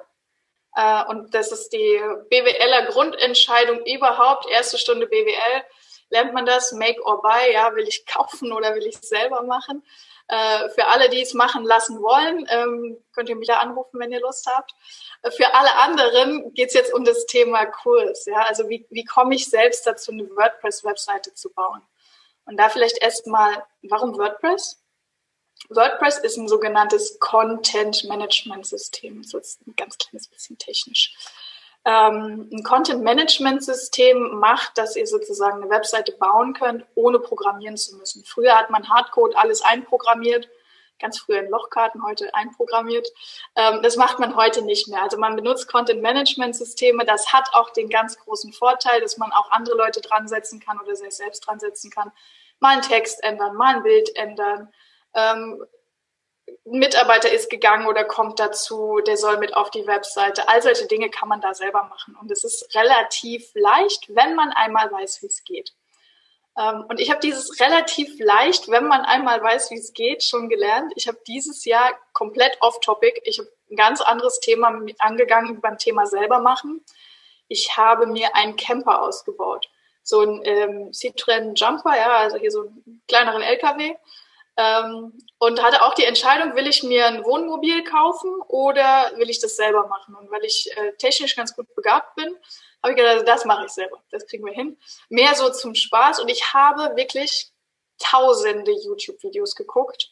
Äh, 0.75 1.05
und 1.05 1.35
das 1.35 1.53
ist 1.53 1.71
die 1.73 2.01
BWLer 2.31 2.87
Grundentscheidung 2.87 3.85
überhaupt, 3.85 4.49
erste 4.49 4.79
Stunde 4.79 5.07
BWL 5.07 5.65
lernt 6.11 6.35
man 6.35 6.45
das, 6.45 6.73
make 6.73 7.03
or 7.05 7.23
buy, 7.23 7.53
ja, 7.53 7.75
will 7.75 7.89
ich 7.89 8.05
kaufen 8.07 8.53
oder 8.53 8.75
will 8.75 8.87
ich 8.87 8.97
es 8.97 9.09
selber 9.09 9.43
machen. 9.43 9.83
Äh, 10.29 10.69
für 10.71 10.87
alle, 10.87 11.09
die 11.09 11.23
es 11.23 11.35
machen 11.35 11.65
lassen 11.65 12.01
wollen, 12.03 12.47
ähm, 12.51 13.03
könnt 13.13 13.29
ihr 13.29 13.35
mich 13.35 13.49
da 13.49 13.59
anrufen, 13.59 13.99
wenn 13.99 14.13
ihr 14.13 14.21
Lust 14.21 14.47
habt. 14.47 14.73
Äh, 15.23 15.33
für 15.33 15.53
alle 15.55 15.75
anderen 15.79 16.55
geht 16.55 16.69
es 16.69 16.75
jetzt 16.75 16.95
um 16.95 17.05
das 17.05 17.27
Thema 17.27 17.67
Kurs. 17.67 18.27
Ja? 18.27 18.43
Also 18.43 18.69
wie, 18.69 18.87
wie 18.91 19.05
komme 19.05 19.35
ich 19.35 19.51
selbst 19.51 19.85
dazu, 19.87 20.13
eine 20.13 20.31
WordPress-Webseite 20.31 21.35
zu 21.35 21.53
bauen? 21.53 21.83
Und 22.45 22.59
da 22.59 22.69
vielleicht 22.69 23.03
erstmal, 23.03 23.65
warum 23.83 24.17
WordPress? 24.17 24.81
WordPress 25.69 26.19
ist 26.19 26.37
ein 26.37 26.49
sogenanntes 26.49 27.19
Content-Management-System. 27.19 29.25
So 29.25 29.39
ist 29.39 29.67
ein 29.67 29.75
ganz 29.77 29.99
kleines 29.99 30.29
bisschen 30.29 30.59
technisch. 30.59 31.15
Ähm, 31.85 32.51
ein 32.53 32.63
Content-Management-System 32.63 34.39
macht, 34.39 34.77
dass 34.77 34.97
ihr 34.97 35.07
sozusagen 35.07 35.63
eine 35.63 35.71
Webseite 35.71 36.13
bauen 36.13 36.53
könnt, 36.53 36.85
ohne 36.95 37.19
programmieren 37.19 37.79
zu 37.79 37.97
müssen. 37.97 38.23
Früher 38.25 38.57
hat 38.57 38.69
man 38.71 38.89
Hardcode 38.89 39.35
alles 39.37 39.63
einprogrammiert, 39.63 40.49
ganz 40.99 41.19
früher 41.19 41.39
in 41.39 41.49
Lochkarten, 41.49 42.05
heute 42.05 42.35
einprogrammiert. 42.35 43.09
Ähm, 43.57 43.81
das 43.83 43.97
macht 43.97 44.19
man 44.19 44.37
heute 44.37 44.63
nicht 44.63 44.89
mehr. 44.89 45.03
Also 45.03 45.17
man 45.17 45.37
benutzt 45.37 45.69
Content-Management-Systeme. 45.69 47.07
Das 47.07 47.33
hat 47.33 47.49
auch 47.55 47.71
den 47.71 47.89
ganz 47.89 48.19
großen 48.19 48.53
Vorteil, 48.53 49.01
dass 49.01 49.17
man 49.17 49.33
auch 49.33 49.51
andere 49.51 49.77
Leute 49.77 50.03
dran 50.03 50.29
setzen 50.29 50.61
kann 50.61 50.79
oder 50.81 50.95
sich 50.95 51.17
selbst 51.17 51.41
dran 51.47 51.61
setzen 51.61 51.91
kann. 51.91 52.13
Mal 52.59 52.75
einen 52.75 52.83
Text 52.83 53.25
ändern, 53.25 53.57
mal 53.57 53.77
ein 53.77 53.83
Bild 53.83 54.15
ändern. 54.17 54.71
Ähm, 55.15 55.65
Mitarbeiter 56.65 57.31
ist 57.31 57.51
gegangen 57.51 57.87
oder 57.87 58.05
kommt 58.05 58.39
dazu, 58.39 59.01
der 59.07 59.17
soll 59.17 59.39
mit 59.39 59.55
auf 59.55 59.71
die 59.71 59.87
Webseite. 59.87 60.49
All 60.49 60.63
solche 60.63 60.87
Dinge 60.87 61.11
kann 61.11 61.29
man 61.29 61.41
da 61.41 61.55
selber 61.55 61.85
machen. 61.85 62.17
Und 62.21 62.31
es 62.31 62.45
ist 62.45 62.75
relativ 62.75 63.51
leicht, 63.55 64.15
wenn 64.15 64.35
man 64.35 64.51
einmal 64.53 64.91
weiß, 64.91 65.23
wie 65.23 65.27
es 65.27 65.45
geht. 65.45 65.73
Ähm, 66.59 66.85
und 66.89 67.01
ich 67.01 67.11
habe 67.11 67.21
dieses 67.21 67.61
relativ 67.61 68.19
leicht, 68.19 68.69
wenn 68.69 68.87
man 68.87 69.03
einmal 69.03 69.43
weiß, 69.43 69.71
wie 69.71 69.79
es 69.79 69.93
geht, 69.93 70.23
schon 70.23 70.49
gelernt. 70.49 70.93
Ich 70.97 71.09
habe 71.09 71.19
dieses 71.27 71.65
Jahr 71.65 71.93
komplett 72.13 72.57
off-topic. 72.61 73.21
Ich 73.25 73.39
habe 73.39 73.49
ein 73.71 73.77
ganz 73.77 74.01
anderes 74.01 74.41
Thema 74.41 74.73
angegangen 74.99 75.61
beim 75.61 75.79
Thema 75.79 76.07
selber 76.07 76.41
machen. 76.41 76.85
Ich 77.49 77.77
habe 77.77 78.07
mir 78.07 78.35
einen 78.37 78.57
Camper 78.57 79.03
ausgebaut. 79.03 79.69
So 80.03 80.21
ein 80.23 80.41
ähm, 80.45 80.91
Citroën 80.93 81.55
Jumper, 81.55 81.97
ja, 81.97 82.19
also 82.19 82.37
hier 82.37 82.51
so 82.51 82.63
einen 82.63 83.03
kleineren 83.07 83.43
LKW 83.43 83.95
ähm, 84.57 85.19
und 85.39 85.63
hatte 85.63 85.83
auch 85.83 85.95
die 85.95 86.05
Entscheidung, 86.05 86.55
will 86.55 86.67
ich 86.67 86.83
mir 86.83 87.07
ein 87.07 87.25
Wohnmobil 87.25 87.85
kaufen 87.85 88.31
oder 88.49 89.13
will 89.17 89.31
ich 89.31 89.41
das 89.41 89.57
selber 89.57 89.87
machen? 89.87 90.15
Und 90.15 90.31
weil 90.31 90.45
ich 90.45 90.71
äh, 90.77 90.93
technisch 90.99 91.37
ganz 91.37 91.55
gut 91.55 91.75
begabt 91.75 92.15
bin, 92.17 92.37
habe 92.83 92.93
ich 92.93 92.99
gedacht, 92.99 93.27
das 93.27 93.45
mache 93.45 93.67
ich 93.67 93.73
selber. 93.73 94.03
Das 94.11 94.27
kriegen 94.27 94.45
wir 94.45 94.53
hin. 94.53 94.79
Mehr 95.09 95.35
so 95.35 95.51
zum 95.51 95.75
Spaß. 95.75 96.21
Und 96.21 96.31
ich 96.31 96.53
habe 96.53 96.97
wirklich 96.97 97.51
tausende 97.99 98.73
YouTube-Videos 98.73 99.55
geguckt, 99.55 100.11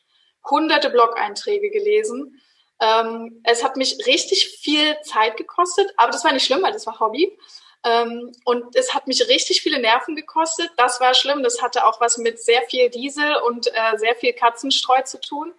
hunderte 0.49 0.90
Blog-Einträge 0.90 1.71
gelesen. 1.71 2.40
Ähm, 2.80 3.40
es 3.45 3.64
hat 3.64 3.76
mich 3.76 4.07
richtig 4.07 4.49
viel 4.61 4.97
Zeit 5.02 5.37
gekostet, 5.37 5.92
aber 5.97 6.12
das 6.12 6.25
war 6.25 6.33
nicht 6.33 6.45
schlimm, 6.45 6.62
weil 6.62 6.73
das 6.73 6.87
war 6.87 7.00
Hobby. 7.00 7.37
Ähm, 7.85 8.32
und 8.44 8.75
es 8.75 8.94
hat 8.94 9.06
mich 9.06 9.28
richtig 9.28 9.62
viele 9.62 9.78
Nerven 9.78 10.16
gekostet. 10.16 10.70
Das 10.76 11.00
war 11.00 11.14
schlimm. 11.14 11.42
Das 11.42 11.62
hatte 11.62 11.87
auch 11.87 12.00
was 12.00 12.18
mit 12.18 12.40
sehr 12.42 12.62
viel 12.62 12.90
Diesel 12.90 13.37
und 13.47 13.68
äh, 13.68 13.97
sehr 13.97 14.14
viel 14.16 14.32
Katzenstreu 14.32 15.02
zu 15.02 15.20
tun. 15.20 15.54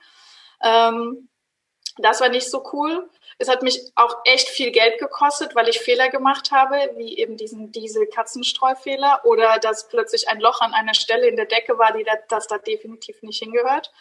Ähm, 0.61 1.29
das 1.97 2.21
war 2.21 2.29
nicht 2.29 2.49
so 2.49 2.63
cool. 2.73 3.09
Es 3.37 3.47
hat 3.47 3.63
mich 3.63 3.79
auch 3.95 4.17
echt 4.25 4.49
viel 4.49 4.71
Geld 4.71 4.99
gekostet, 4.99 5.55
weil 5.55 5.69
ich 5.69 5.79
Fehler 5.79 6.09
gemacht 6.09 6.51
habe, 6.51 6.75
wie 6.97 7.17
eben 7.17 7.37
diesen 7.37 7.71
Diesel-Katzenstreu-Fehler 7.71 9.21
oder 9.23 9.59
dass 9.59 9.87
plötzlich 9.87 10.27
ein 10.27 10.41
Loch 10.41 10.59
an 10.59 10.73
einer 10.73 10.93
Stelle 10.93 11.27
in 11.27 11.37
der 11.37 11.45
Decke 11.45 11.77
war, 11.77 11.93
die 11.93 12.03
da, 12.03 12.13
das 12.27 12.47
da 12.47 12.57
definitiv 12.57 13.21
nicht 13.21 13.39
hingehört. 13.39 13.93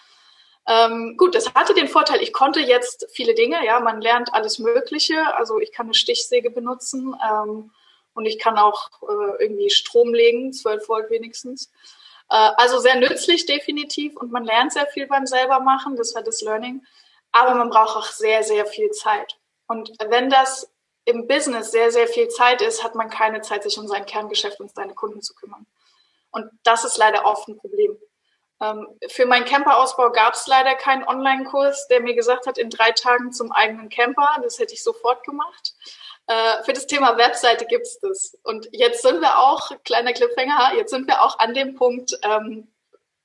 Ähm, 0.66 1.16
gut, 1.16 1.36
das 1.36 1.54
hatte 1.54 1.72
den 1.72 1.86
Vorteil, 1.86 2.20
ich 2.20 2.32
konnte 2.32 2.60
jetzt 2.60 3.06
viele 3.12 3.34
Dinge, 3.34 3.64
ja, 3.64 3.78
man 3.78 4.00
lernt 4.00 4.34
alles 4.34 4.58
Mögliche. 4.58 5.34
Also 5.36 5.60
ich 5.60 5.70
kann 5.72 5.86
eine 5.86 5.94
Stichsäge 5.94 6.50
benutzen. 6.50 7.16
Ähm, 7.24 7.70
und 8.18 8.26
ich 8.26 8.40
kann 8.40 8.58
auch 8.58 8.90
äh, 9.02 9.44
irgendwie 9.44 9.70
Strom 9.70 10.12
legen, 10.12 10.52
12 10.52 10.88
Volt 10.88 11.08
wenigstens. 11.08 11.70
Äh, 12.28 12.50
also 12.56 12.80
sehr 12.80 12.96
nützlich 12.96 13.46
definitiv 13.46 14.16
und 14.16 14.32
man 14.32 14.44
lernt 14.44 14.72
sehr 14.72 14.88
viel 14.88 15.06
beim 15.06 15.24
selber 15.24 15.60
machen, 15.60 15.94
das 15.94 16.16
war 16.16 16.22
das 16.22 16.42
Learning. 16.42 16.84
Aber 17.30 17.54
man 17.54 17.70
braucht 17.70 17.96
auch 17.96 18.10
sehr, 18.10 18.42
sehr 18.42 18.66
viel 18.66 18.90
Zeit. 18.90 19.38
Und 19.68 19.92
wenn 20.08 20.30
das 20.30 20.68
im 21.04 21.28
Business 21.28 21.70
sehr, 21.70 21.92
sehr 21.92 22.08
viel 22.08 22.28
Zeit 22.28 22.60
ist, 22.60 22.82
hat 22.82 22.96
man 22.96 23.08
keine 23.08 23.40
Zeit, 23.40 23.62
sich 23.62 23.78
um 23.78 23.86
sein 23.86 24.04
Kerngeschäft 24.04 24.58
und 24.58 24.74
seine 24.74 24.94
Kunden 24.94 25.22
zu 25.22 25.34
kümmern. 25.34 25.64
Und 26.32 26.50
das 26.64 26.84
ist 26.84 26.98
leider 26.98 27.24
oft 27.24 27.46
ein 27.46 27.56
Problem. 27.56 27.96
Ähm, 28.60 28.88
für 29.08 29.26
meinen 29.26 29.44
Camperausbau 29.44 30.10
gab 30.10 30.34
es 30.34 30.48
leider 30.48 30.74
keinen 30.74 31.04
Online-Kurs, 31.04 31.86
der 31.86 32.00
mir 32.00 32.14
gesagt 32.14 32.48
hat, 32.48 32.58
in 32.58 32.68
drei 32.68 32.90
Tagen 32.90 33.32
zum 33.32 33.52
eigenen 33.52 33.90
Camper. 33.90 34.40
Das 34.42 34.58
hätte 34.58 34.74
ich 34.74 34.82
sofort 34.82 35.22
gemacht. 35.24 35.74
Äh, 36.28 36.62
für 36.62 36.74
das 36.74 36.86
Thema 36.86 37.16
Webseite 37.16 37.64
gibt 37.64 37.86
es 37.86 37.98
das. 38.00 38.38
Und 38.42 38.68
jetzt 38.72 39.02
sind 39.02 39.20
wir 39.20 39.38
auch, 39.38 39.70
kleiner 39.84 40.12
Cliffhanger, 40.12 40.74
jetzt 40.76 40.90
sind 40.90 41.06
wir 41.08 41.22
auch 41.22 41.38
an 41.38 41.54
dem 41.54 41.74
Punkt 41.74 42.12
ähm, 42.22 42.68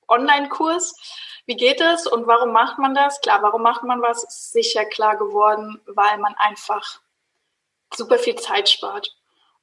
Online-Kurs. 0.08 0.96
Wie 1.44 1.56
geht 1.56 1.82
es 1.82 2.06
und 2.06 2.26
warum 2.26 2.52
macht 2.52 2.78
man 2.78 2.94
das? 2.94 3.20
Klar, 3.20 3.42
warum 3.42 3.60
macht 3.60 3.82
man 3.82 4.00
was? 4.00 4.24
Ist 4.24 4.52
sicher 4.52 4.86
klar 4.86 5.18
geworden, 5.18 5.82
weil 5.84 6.16
man 6.16 6.34
einfach 6.36 7.00
super 7.94 8.18
viel 8.18 8.36
Zeit 8.36 8.70
spart. 8.70 9.14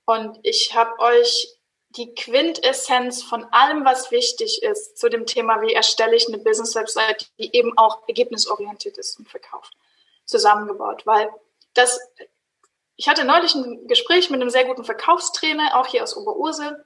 Und 0.06 0.38
ich 0.44 0.76
habe 0.76 1.00
euch 1.00 1.58
die 1.90 2.14
Quintessenz 2.14 3.24
von 3.24 3.46
allem, 3.46 3.84
was 3.86 4.12
wichtig 4.12 4.62
ist 4.62 5.00
zu 5.00 5.10
dem 5.10 5.26
Thema, 5.26 5.62
wie 5.62 5.74
erstelle 5.74 6.16
ich 6.16 6.28
eine 6.28 6.38
Business-Website, 6.38 7.32
die 7.40 7.56
eben 7.56 7.76
auch 7.76 8.08
ergebnisorientiert 8.08 9.00
ist 9.00 9.18
und 9.18 9.28
verkauft, 9.28 9.74
zusammengebaut. 10.26 11.08
Weil 11.08 11.30
das 11.74 12.00
ich 13.02 13.10
hatte 13.10 13.26
neulich 13.26 13.56
ein 13.56 13.88
Gespräch 13.88 14.30
mit 14.30 14.40
einem 14.40 14.52
sehr 14.52 14.64
guten 14.64 14.84
Verkaufstrainer, 14.84 15.76
auch 15.76 15.88
hier 15.88 16.04
aus 16.04 16.16
Oberursel. 16.16 16.86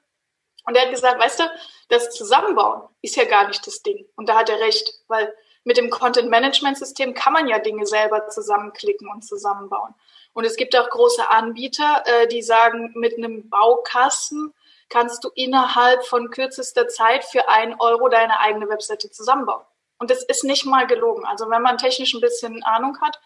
Und 0.65 0.73
der 0.73 0.83
hat 0.83 0.91
gesagt, 0.91 1.19
weißt 1.21 1.41
du, 1.41 1.43
das 1.89 2.09
Zusammenbauen 2.11 2.83
ist 3.01 3.17
ja 3.17 3.25
gar 3.25 3.49
nicht 3.49 3.67
das 3.67 3.83
Ding. 3.83 4.07
Und 4.15 4.29
da 4.29 4.37
hat 4.37 4.49
er 4.49 4.61
recht, 4.61 4.93
weil 5.09 5.35
mit 5.65 5.75
dem 5.75 5.89
Content-Management-System 5.89 7.15
kann 7.15 7.33
man 7.33 7.49
ja 7.49 7.59
Dinge 7.59 7.85
selber 7.85 8.29
zusammenklicken 8.29 9.09
und 9.09 9.25
zusammenbauen. 9.25 9.93
Und 10.31 10.45
es 10.45 10.55
gibt 10.55 10.73
auch 10.77 10.89
große 10.89 11.29
Anbieter, 11.29 12.03
äh, 12.05 12.27
die 12.29 12.41
sagen, 12.41 12.93
mit 12.95 13.17
einem 13.17 13.49
Baukasten 13.49 14.53
kannst 14.87 15.21
du 15.25 15.31
innerhalb 15.35 16.05
von 16.05 16.29
kürzester 16.29 16.87
Zeit 16.87 17.25
für 17.25 17.49
ein 17.49 17.77
Euro 17.77 18.07
deine 18.07 18.39
eigene 18.39 18.69
Webseite 18.69 19.11
zusammenbauen. 19.11 19.65
Und 19.97 20.11
das 20.11 20.23
ist 20.23 20.45
nicht 20.45 20.65
mal 20.65 20.87
gelogen. 20.87 21.25
Also 21.25 21.49
wenn 21.49 21.61
man 21.61 21.77
technisch 21.77 22.13
ein 22.13 22.21
bisschen 22.21 22.63
Ahnung 22.63 23.01
hat, 23.01 23.19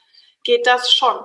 geht 0.43 0.65
das 0.65 0.91
schon. 0.91 1.23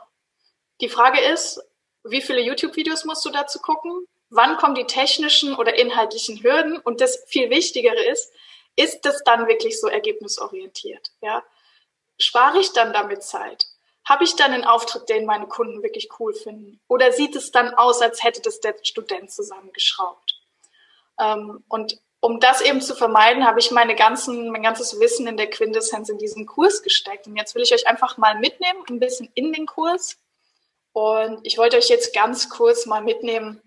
Die 0.80 0.88
Frage 0.88 1.20
ist, 1.20 1.60
wie 2.04 2.20
viele 2.20 2.40
YouTube-Videos 2.40 3.04
musst 3.04 3.24
du 3.24 3.30
dazu 3.30 3.58
gucken? 3.60 4.06
Wann 4.30 4.56
kommen 4.56 4.74
die 4.74 4.86
technischen 4.86 5.54
oder 5.54 5.78
inhaltlichen 5.78 6.42
Hürden? 6.42 6.78
Und 6.78 7.00
das 7.00 7.24
viel 7.26 7.50
Wichtigere 7.50 8.02
ist, 8.04 8.32
ist 8.76 9.04
das 9.04 9.22
dann 9.24 9.46
wirklich 9.46 9.80
so 9.80 9.86
ergebnisorientiert? 9.86 11.12
Ja? 11.20 11.42
Spare 12.18 12.58
ich 12.58 12.72
dann 12.72 12.92
damit 12.92 13.22
Zeit? 13.22 13.66
Habe 14.04 14.24
ich 14.24 14.36
dann 14.36 14.52
einen 14.52 14.64
Auftritt, 14.64 15.08
den 15.08 15.24
meine 15.24 15.46
Kunden 15.46 15.82
wirklich 15.82 16.08
cool 16.18 16.34
finden? 16.34 16.80
Oder 16.88 17.12
sieht 17.12 17.36
es 17.36 17.52
dann 17.52 17.74
aus, 17.74 18.02
als 18.02 18.22
hätte 18.22 18.42
das 18.42 18.60
der 18.60 18.74
Student 18.82 19.30
zusammengeschraubt? 19.30 20.40
Ähm, 21.18 21.64
und 21.68 21.98
um 22.20 22.40
das 22.40 22.60
eben 22.60 22.80
zu 22.80 22.94
vermeiden, 22.94 23.46
habe 23.46 23.60
ich 23.60 23.70
meine 23.70 23.94
ganzen, 23.94 24.50
mein 24.50 24.62
ganzes 24.62 24.98
Wissen 24.98 25.26
in 25.26 25.36
der 25.36 25.48
Quintessenz 25.48 26.08
in 26.08 26.18
diesen 26.18 26.46
Kurs 26.46 26.82
gesteckt. 26.82 27.26
Und 27.26 27.36
jetzt 27.36 27.54
will 27.54 27.62
ich 27.62 27.72
euch 27.72 27.86
einfach 27.86 28.18
mal 28.18 28.38
mitnehmen, 28.38 28.82
ein 28.88 28.98
bisschen 28.98 29.30
in 29.34 29.52
den 29.52 29.66
Kurs 29.66 30.18
und 30.94 31.40
ich 31.42 31.58
wollte 31.58 31.76
euch 31.76 31.88
jetzt 31.88 32.14
ganz 32.14 32.48
kurz 32.48 32.86
mal 32.86 33.02
mitnehmen, 33.02 33.60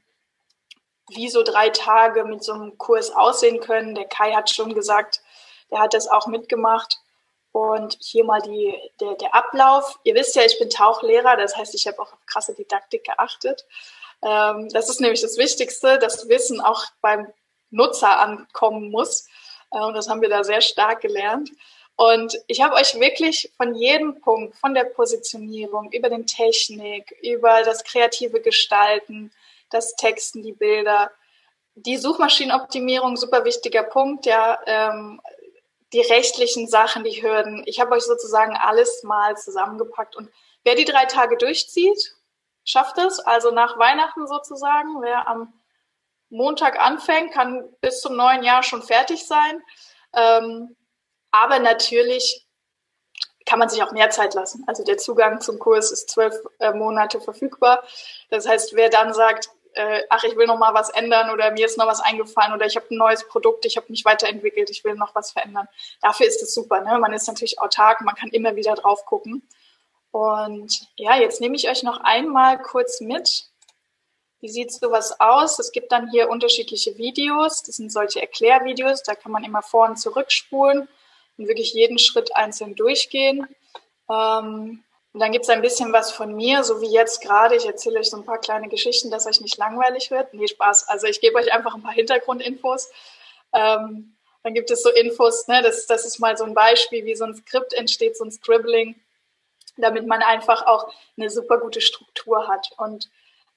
wie 1.09 1.27
so 1.27 1.43
drei 1.43 1.69
Tage 1.69 2.23
mit 2.23 2.41
so 2.41 2.53
einem 2.53 2.77
Kurs 2.77 3.11
aussehen 3.11 3.59
können. 3.59 3.95
Der 3.95 4.05
Kai 4.05 4.31
hat 4.31 4.49
schon 4.49 4.73
gesagt, 4.73 5.21
der 5.69 5.79
hat 5.79 5.93
das 5.93 6.07
auch 6.07 6.27
mitgemacht. 6.27 6.97
Und 7.51 7.97
hier 7.99 8.23
mal 8.23 8.41
die, 8.41 8.73
der, 9.01 9.15
der 9.15 9.35
Ablauf. 9.35 9.99
Ihr 10.05 10.15
wisst 10.15 10.37
ja, 10.37 10.43
ich 10.43 10.57
bin 10.57 10.69
Tauchlehrer, 10.69 11.35
das 11.35 11.57
heißt, 11.57 11.75
ich 11.75 11.85
habe 11.85 11.99
auch 11.99 12.13
auf 12.13 12.25
krasse 12.27 12.55
Didaktik 12.55 13.03
geachtet. 13.03 13.65
Ähm, 14.21 14.69
das 14.69 14.89
ist 14.89 15.01
nämlich 15.01 15.21
das 15.21 15.37
Wichtigste, 15.37 15.99
dass 15.99 16.29
Wissen 16.29 16.61
auch 16.61 16.85
beim 17.01 17.27
Nutzer 17.71 18.19
ankommen 18.19 18.89
muss. 18.89 19.27
Äh, 19.71 19.79
und 19.79 19.95
das 19.95 20.07
haben 20.07 20.21
wir 20.21 20.29
da 20.29 20.45
sehr 20.45 20.61
stark 20.61 21.01
gelernt. 21.01 21.49
Und 21.97 22.37
ich 22.45 22.61
habe 22.61 22.75
euch 22.75 22.99
wirklich 22.99 23.51
von 23.57 23.73
jedem 23.73 24.21
Punkt, 24.21 24.55
von 24.55 24.75
der 24.75 24.83
Positionierung, 24.83 25.91
über 25.91 26.09
den 26.09 26.27
Technik, 26.27 27.11
über 27.23 27.63
das 27.63 27.83
kreative 27.83 28.39
Gestalten, 28.39 29.33
das 29.71 29.95
Texten, 29.95 30.43
die 30.43 30.53
Bilder, 30.53 31.11
die 31.73 31.97
Suchmaschinenoptimierung, 31.97 33.17
super 33.17 33.45
wichtiger 33.45 33.81
Punkt, 33.81 34.27
ja, 34.27 34.59
ähm, 34.67 35.19
die 35.91 36.01
rechtlichen 36.01 36.67
Sachen, 36.67 37.03
die 37.03 37.23
Hürden. 37.23 37.63
Ich 37.65 37.79
habe 37.79 37.95
euch 37.95 38.03
sozusagen 38.03 38.55
alles 38.55 39.01
mal 39.01 39.35
zusammengepackt. 39.35 40.15
Und 40.15 40.29
wer 40.63 40.75
die 40.75 40.85
drei 40.85 41.05
Tage 41.05 41.35
durchzieht, 41.35 42.15
schafft 42.63 42.99
es. 42.99 43.19
Also 43.19 43.49
nach 43.49 43.79
Weihnachten 43.79 44.27
sozusagen, 44.27 45.01
wer 45.01 45.27
am 45.27 45.51
Montag 46.29 46.79
anfängt, 46.79 47.33
kann 47.33 47.67
bis 47.81 48.01
zum 48.01 48.15
neuen 48.15 48.43
Jahr 48.43 48.61
schon 48.61 48.83
fertig 48.83 49.25
sein. 49.25 49.63
Ähm, 50.13 50.75
aber 51.41 51.59
natürlich 51.59 52.45
kann 53.45 53.59
man 53.59 53.69
sich 53.69 53.81
auch 53.81 53.91
mehr 53.91 54.09
Zeit 54.09 54.33
lassen. 54.33 54.63
Also 54.67 54.83
der 54.83 54.97
Zugang 54.97 55.39
zum 55.39 55.57
Kurs 55.59 55.91
ist 55.91 56.09
zwölf 56.09 56.35
äh, 56.59 56.73
Monate 56.73 57.21
verfügbar. 57.21 57.83
Das 58.29 58.47
heißt, 58.47 58.75
wer 58.75 58.89
dann 58.89 59.13
sagt, 59.13 59.49
äh, 59.73 60.03
ach, 60.09 60.23
ich 60.23 60.35
will 60.35 60.47
noch 60.47 60.57
mal 60.57 60.73
was 60.73 60.89
ändern 60.89 61.29
oder 61.29 61.51
mir 61.51 61.65
ist 61.65 61.77
noch 61.77 61.87
was 61.87 62.01
eingefallen 62.01 62.53
oder 62.53 62.65
ich 62.65 62.75
habe 62.75 62.87
ein 62.91 62.97
neues 62.97 63.25
Produkt, 63.27 63.65
ich 63.65 63.77
habe 63.77 63.87
mich 63.89 64.03
weiterentwickelt, 64.03 64.69
ich 64.69 64.83
will 64.83 64.95
noch 64.95 65.15
was 65.15 65.31
verändern. 65.31 65.67
Dafür 66.01 66.25
ist 66.25 66.41
es 66.41 66.53
super. 66.53 66.81
Ne? 66.81 66.97
Man 66.99 67.13
ist 67.13 67.27
natürlich 67.27 67.61
autark, 67.61 68.01
man 68.01 68.15
kann 68.15 68.29
immer 68.29 68.55
wieder 68.55 68.75
drauf 68.75 69.05
gucken. 69.05 69.47
Und 70.11 70.87
ja, 70.95 71.15
jetzt 71.15 71.39
nehme 71.39 71.55
ich 71.55 71.69
euch 71.69 71.83
noch 71.83 72.01
einmal 72.01 72.61
kurz 72.61 72.99
mit. 72.99 73.45
Wie 74.39 74.49
sieht 74.49 74.71
sowas 74.73 75.19
aus? 75.19 75.59
Es 75.59 75.71
gibt 75.71 75.91
dann 75.91 76.09
hier 76.09 76.29
unterschiedliche 76.29 76.97
Videos. 76.97 77.63
Das 77.63 77.75
sind 77.75 77.91
solche 77.91 78.21
Erklärvideos. 78.21 79.03
Da 79.03 79.15
kann 79.15 79.31
man 79.31 79.43
immer 79.43 79.61
vor 79.61 79.87
und 79.87 79.97
zurückspulen 79.97 80.89
und 81.37 81.47
wirklich 81.47 81.73
jeden 81.73 81.99
Schritt 81.99 82.35
einzeln 82.35 82.75
durchgehen. 82.75 83.47
Ähm, 84.09 84.83
und 85.13 85.21
dann 85.21 85.31
gibt 85.31 85.45
es 85.45 85.49
ein 85.49 85.61
bisschen 85.61 85.93
was 85.93 86.11
von 86.11 86.35
mir, 86.35 86.63
so 86.63 86.81
wie 86.81 86.91
jetzt 86.91 87.21
gerade. 87.21 87.55
Ich 87.55 87.65
erzähle 87.65 87.99
euch 87.99 88.09
so 88.09 88.17
ein 88.17 88.25
paar 88.25 88.39
kleine 88.39 88.69
Geschichten, 88.69 89.09
dass 89.09 89.25
euch 89.25 89.41
nicht 89.41 89.57
langweilig 89.57 90.11
wird. 90.11 90.33
Nee, 90.33 90.47
Spaß. 90.47 90.89
Also 90.89 91.07
ich 91.07 91.21
gebe 91.21 91.37
euch 91.37 91.51
einfach 91.51 91.73
ein 91.73 91.81
paar 91.81 91.93
Hintergrundinfos. 91.93 92.89
Ähm, 93.53 94.15
dann 94.43 94.53
gibt 94.53 94.71
es 94.71 94.81
so 94.83 94.89
Infos, 94.89 95.47
ne, 95.47 95.61
das, 95.61 95.87
das 95.87 96.05
ist 96.05 96.19
mal 96.19 96.37
so 96.37 96.45
ein 96.45 96.53
Beispiel, 96.53 97.03
wie 97.05 97.15
so 97.15 97.25
ein 97.25 97.35
Skript 97.35 97.73
entsteht, 97.73 98.15
so 98.15 98.23
ein 98.23 98.31
Scribbling, 98.31 98.95
damit 99.75 100.07
man 100.07 100.21
einfach 100.21 100.65
auch 100.65 100.89
eine 101.17 101.29
super 101.29 101.57
gute 101.57 101.81
Struktur 101.81 102.47
hat. 102.47 102.69
Und 102.77 103.09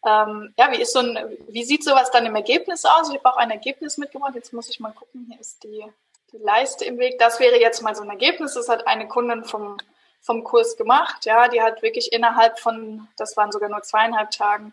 ähm, 0.04 0.54
ja, 0.56 0.72
wie 0.72 0.80
ist 0.80 0.92
so 0.92 1.00
ein, 1.00 1.38
wie 1.48 1.62
sieht 1.62 1.84
sowas 1.84 2.10
dann 2.10 2.26
im 2.26 2.34
Ergebnis 2.34 2.84
aus? 2.84 3.08
Ich 3.08 3.16
habe 3.16 3.30
auch 3.30 3.36
ein 3.36 3.50
Ergebnis 3.50 3.98
mitgebracht. 3.98 4.34
Jetzt 4.34 4.52
muss 4.52 4.68
ich 4.68 4.80
mal 4.80 4.92
gucken. 4.92 5.26
Hier 5.30 5.40
ist 5.40 5.62
die, 5.62 5.84
die 6.32 6.38
Leiste 6.38 6.84
im 6.84 6.98
Weg. 6.98 7.18
Das 7.18 7.40
wäre 7.40 7.60
jetzt 7.60 7.82
mal 7.82 7.94
so 7.94 8.02
ein 8.02 8.10
Ergebnis. 8.10 8.54
Das 8.54 8.68
hat 8.68 8.86
eine 8.86 9.08
Kundin 9.08 9.44
vom, 9.44 9.78
vom 10.20 10.44
Kurs 10.44 10.76
gemacht. 10.76 11.24
Ja, 11.24 11.48
die 11.48 11.60
hat 11.60 11.82
wirklich 11.82 12.12
innerhalb 12.12 12.58
von, 12.58 13.08
das 13.16 13.36
waren 13.36 13.52
sogar 13.52 13.68
nur 13.68 13.82
zweieinhalb 13.82 14.30
Tagen, 14.30 14.72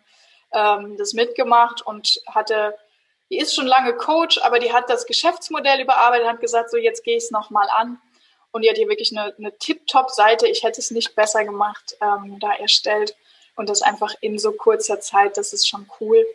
ähm, 0.53 0.97
das 0.97 1.13
mitgemacht 1.13 1.81
und 1.81 2.21
hatte, 2.27 2.77
die 3.29 3.37
ist 3.37 3.55
schon 3.55 3.67
lange 3.67 3.93
Coach, 3.93 4.39
aber 4.39 4.59
die 4.59 4.71
hat 4.71 4.89
das 4.89 5.05
Geschäftsmodell 5.05 5.81
überarbeitet, 5.81 6.27
hat 6.27 6.39
gesagt, 6.39 6.71
so 6.71 6.77
jetzt 6.77 7.03
gehe 7.03 7.17
ich 7.17 7.25
es 7.25 7.31
nochmal 7.31 7.67
an. 7.69 7.99
Und 8.51 8.63
die 8.63 8.69
hat 8.69 8.77
hier 8.77 8.87
wirklich 8.87 9.15
eine, 9.15 9.35
eine 9.37 9.57
Tip-Top-Seite, 9.57 10.47
ich 10.47 10.63
hätte 10.63 10.79
es 10.79 10.91
nicht 10.91 11.15
besser 11.15 11.43
gemacht, 11.43 11.97
ähm, 12.01 12.39
da 12.39 12.53
erstellt 12.53 13.15
und 13.55 13.69
das 13.69 13.81
einfach 13.81 14.15
in 14.21 14.39
so 14.39 14.53
kurzer 14.53 15.01
Zeit, 15.01 15.37
das 15.37 15.51
ist 15.51 15.67
schon 15.67 15.89
cool. 15.99 16.25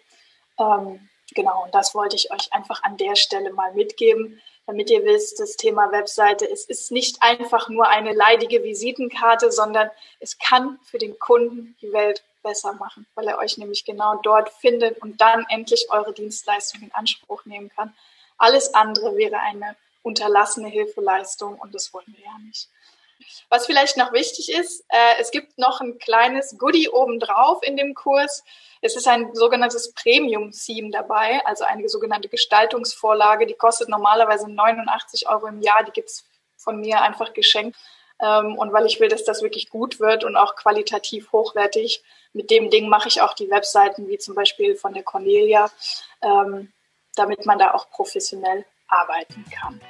Ähm, 0.59 1.09
genau, 1.35 1.65
und 1.65 1.75
das 1.75 1.95
wollte 1.95 2.17
ich 2.17 2.31
euch 2.31 2.53
einfach 2.53 2.83
an 2.83 2.97
der 2.99 3.17
Stelle 3.17 3.53
mal 3.53 3.73
mitgeben, 3.73 4.43
damit 4.67 4.91
ihr 4.91 5.05
wisst, 5.05 5.41
das 5.41 5.57
Thema 5.57 5.91
Webseite, 5.93 6.49
es 6.49 6.65
ist 6.65 6.93
nicht 6.93 7.17
einfach 7.21 7.69
nur 7.69 7.89
eine 7.89 8.13
leidige 8.13 8.63
Visitenkarte, 8.63 9.51
sondern 9.51 9.91
es 10.21 10.39
kann 10.39 10.79
für 10.85 10.99
den 10.99 11.19
Kunden 11.19 11.77
die 11.81 11.93
Welt 11.93 12.23
besser 12.43 12.73
machen, 12.75 13.07
weil 13.15 13.29
er 13.29 13.39
euch 13.39 13.59
nämlich 13.59 13.85
genau 13.85 14.21
dort 14.23 14.51
findet 14.51 15.01
und 15.01 15.21
dann 15.21 15.47
endlich 15.49 15.89
eure 15.91 16.13
Dienstleistung 16.13 16.83
in 16.83 16.93
Anspruch 16.93 17.45
nehmen 17.45 17.71
kann. 17.71 17.95
Alles 18.39 18.75
andere 18.75 19.17
wäre 19.17 19.39
eine 19.39 19.77
unterlassene 20.03 20.69
Hilfeleistung 20.69 21.59
und 21.59 21.75
das 21.75 21.93
wollen 21.95 22.15
wir 22.17 22.25
ja 22.25 22.39
nicht. 22.47 22.69
Was 23.49 23.67
vielleicht 23.67 23.97
noch 23.97 24.13
wichtig 24.13 24.53
ist, 24.53 24.85
äh, 24.89 25.21
es 25.21 25.31
gibt 25.31 25.59
noch 25.59 25.81
ein 25.81 25.99
kleines 25.99 26.57
Goodie 26.59 26.89
obendrauf 26.89 27.63
in 27.63 27.77
dem 27.77 27.95
Kurs. 27.95 28.45
Es 28.81 28.97
ist 28.97 29.07
ein 29.07 29.35
sogenanntes 29.35 29.93
Premium-Theme 29.95 30.91
dabei, 30.91 31.41
also 31.45 31.65
eine 31.65 31.89
sogenannte 31.89 32.29
Gestaltungsvorlage. 32.29 33.47
Die 33.47 33.55
kostet 33.55 33.89
normalerweise 33.89 34.51
89 34.51 35.29
Euro 35.29 35.47
im 35.47 35.61
Jahr. 35.61 35.85
Die 35.85 35.93
gibt's 35.93 36.25
von 36.57 36.81
mir 36.81 37.03
einfach 37.03 37.33
geschenkt. 37.33 37.77
Ähm, 38.21 38.57
und 38.57 38.73
weil 38.73 38.87
ich 38.87 39.01
will, 39.01 39.09
dass 39.09 39.25
das 39.25 39.43
wirklich 39.43 39.69
gut 39.69 40.01
wird 40.01 40.25
und 40.25 40.37
auch 40.37 40.55
qualitativ 40.57 41.33
hochwertig, 41.33 42.03
mit 42.33 42.51
dem 42.51 42.71
Ding 42.71 42.89
mache 42.89 43.09
ich 43.09 43.21
auch 43.21 43.35
die 43.35 43.51
Webseiten, 43.51 44.09
wie 44.09 44.19
zum 44.19 44.35
Beispiel 44.35 44.77
von 44.77 44.95
der 44.95 45.03
Cornelia, 45.03 45.71
ähm, 46.23 46.73
damit 47.15 47.45
man 47.45 47.59
da 47.59 47.75
auch 47.75 47.91
professionell 47.91 48.65
arbeiten 48.89 49.45
kann. 49.61 49.81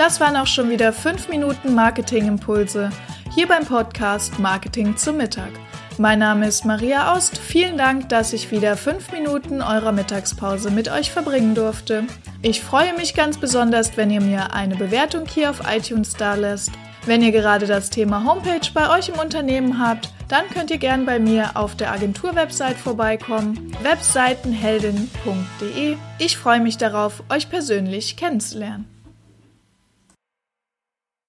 Das 0.00 0.18
waren 0.18 0.34
auch 0.36 0.46
schon 0.46 0.70
wieder 0.70 0.94
5 0.94 1.28
Minuten 1.28 1.74
Marketingimpulse 1.74 2.88
hier 3.34 3.46
beim 3.46 3.66
Podcast 3.66 4.38
Marketing 4.38 4.96
zum 4.96 5.18
Mittag. 5.18 5.50
Mein 5.98 6.20
Name 6.20 6.46
ist 6.46 6.64
Maria 6.64 7.12
Aust. 7.12 7.36
Vielen 7.36 7.76
Dank, 7.76 8.08
dass 8.08 8.32
ich 8.32 8.50
wieder 8.50 8.78
5 8.78 9.12
Minuten 9.12 9.60
eurer 9.60 9.92
Mittagspause 9.92 10.70
mit 10.70 10.90
euch 10.90 11.10
verbringen 11.10 11.54
durfte. 11.54 12.04
Ich 12.40 12.62
freue 12.62 12.96
mich 12.96 13.12
ganz 13.12 13.36
besonders, 13.36 13.98
wenn 13.98 14.10
ihr 14.10 14.22
mir 14.22 14.54
eine 14.54 14.76
Bewertung 14.76 15.26
hier 15.26 15.50
auf 15.50 15.60
iTunes 15.70 16.14
dalässt. 16.14 16.70
Wenn 17.04 17.20
ihr 17.20 17.32
gerade 17.32 17.66
das 17.66 17.90
Thema 17.90 18.24
Homepage 18.24 18.70
bei 18.72 18.96
euch 18.96 19.10
im 19.10 19.18
Unternehmen 19.18 19.86
habt, 19.86 20.08
dann 20.28 20.48
könnt 20.48 20.70
ihr 20.70 20.78
gern 20.78 21.04
bei 21.04 21.18
mir 21.18 21.58
auf 21.58 21.76
der 21.76 21.92
Agentur-Website 21.92 22.78
vorbeikommen, 22.78 23.76
webseitenheldin.de. 23.82 25.98
Ich 26.18 26.38
freue 26.38 26.60
mich 26.60 26.78
darauf, 26.78 27.22
euch 27.28 27.50
persönlich 27.50 28.16
kennenzulernen. 28.16 28.99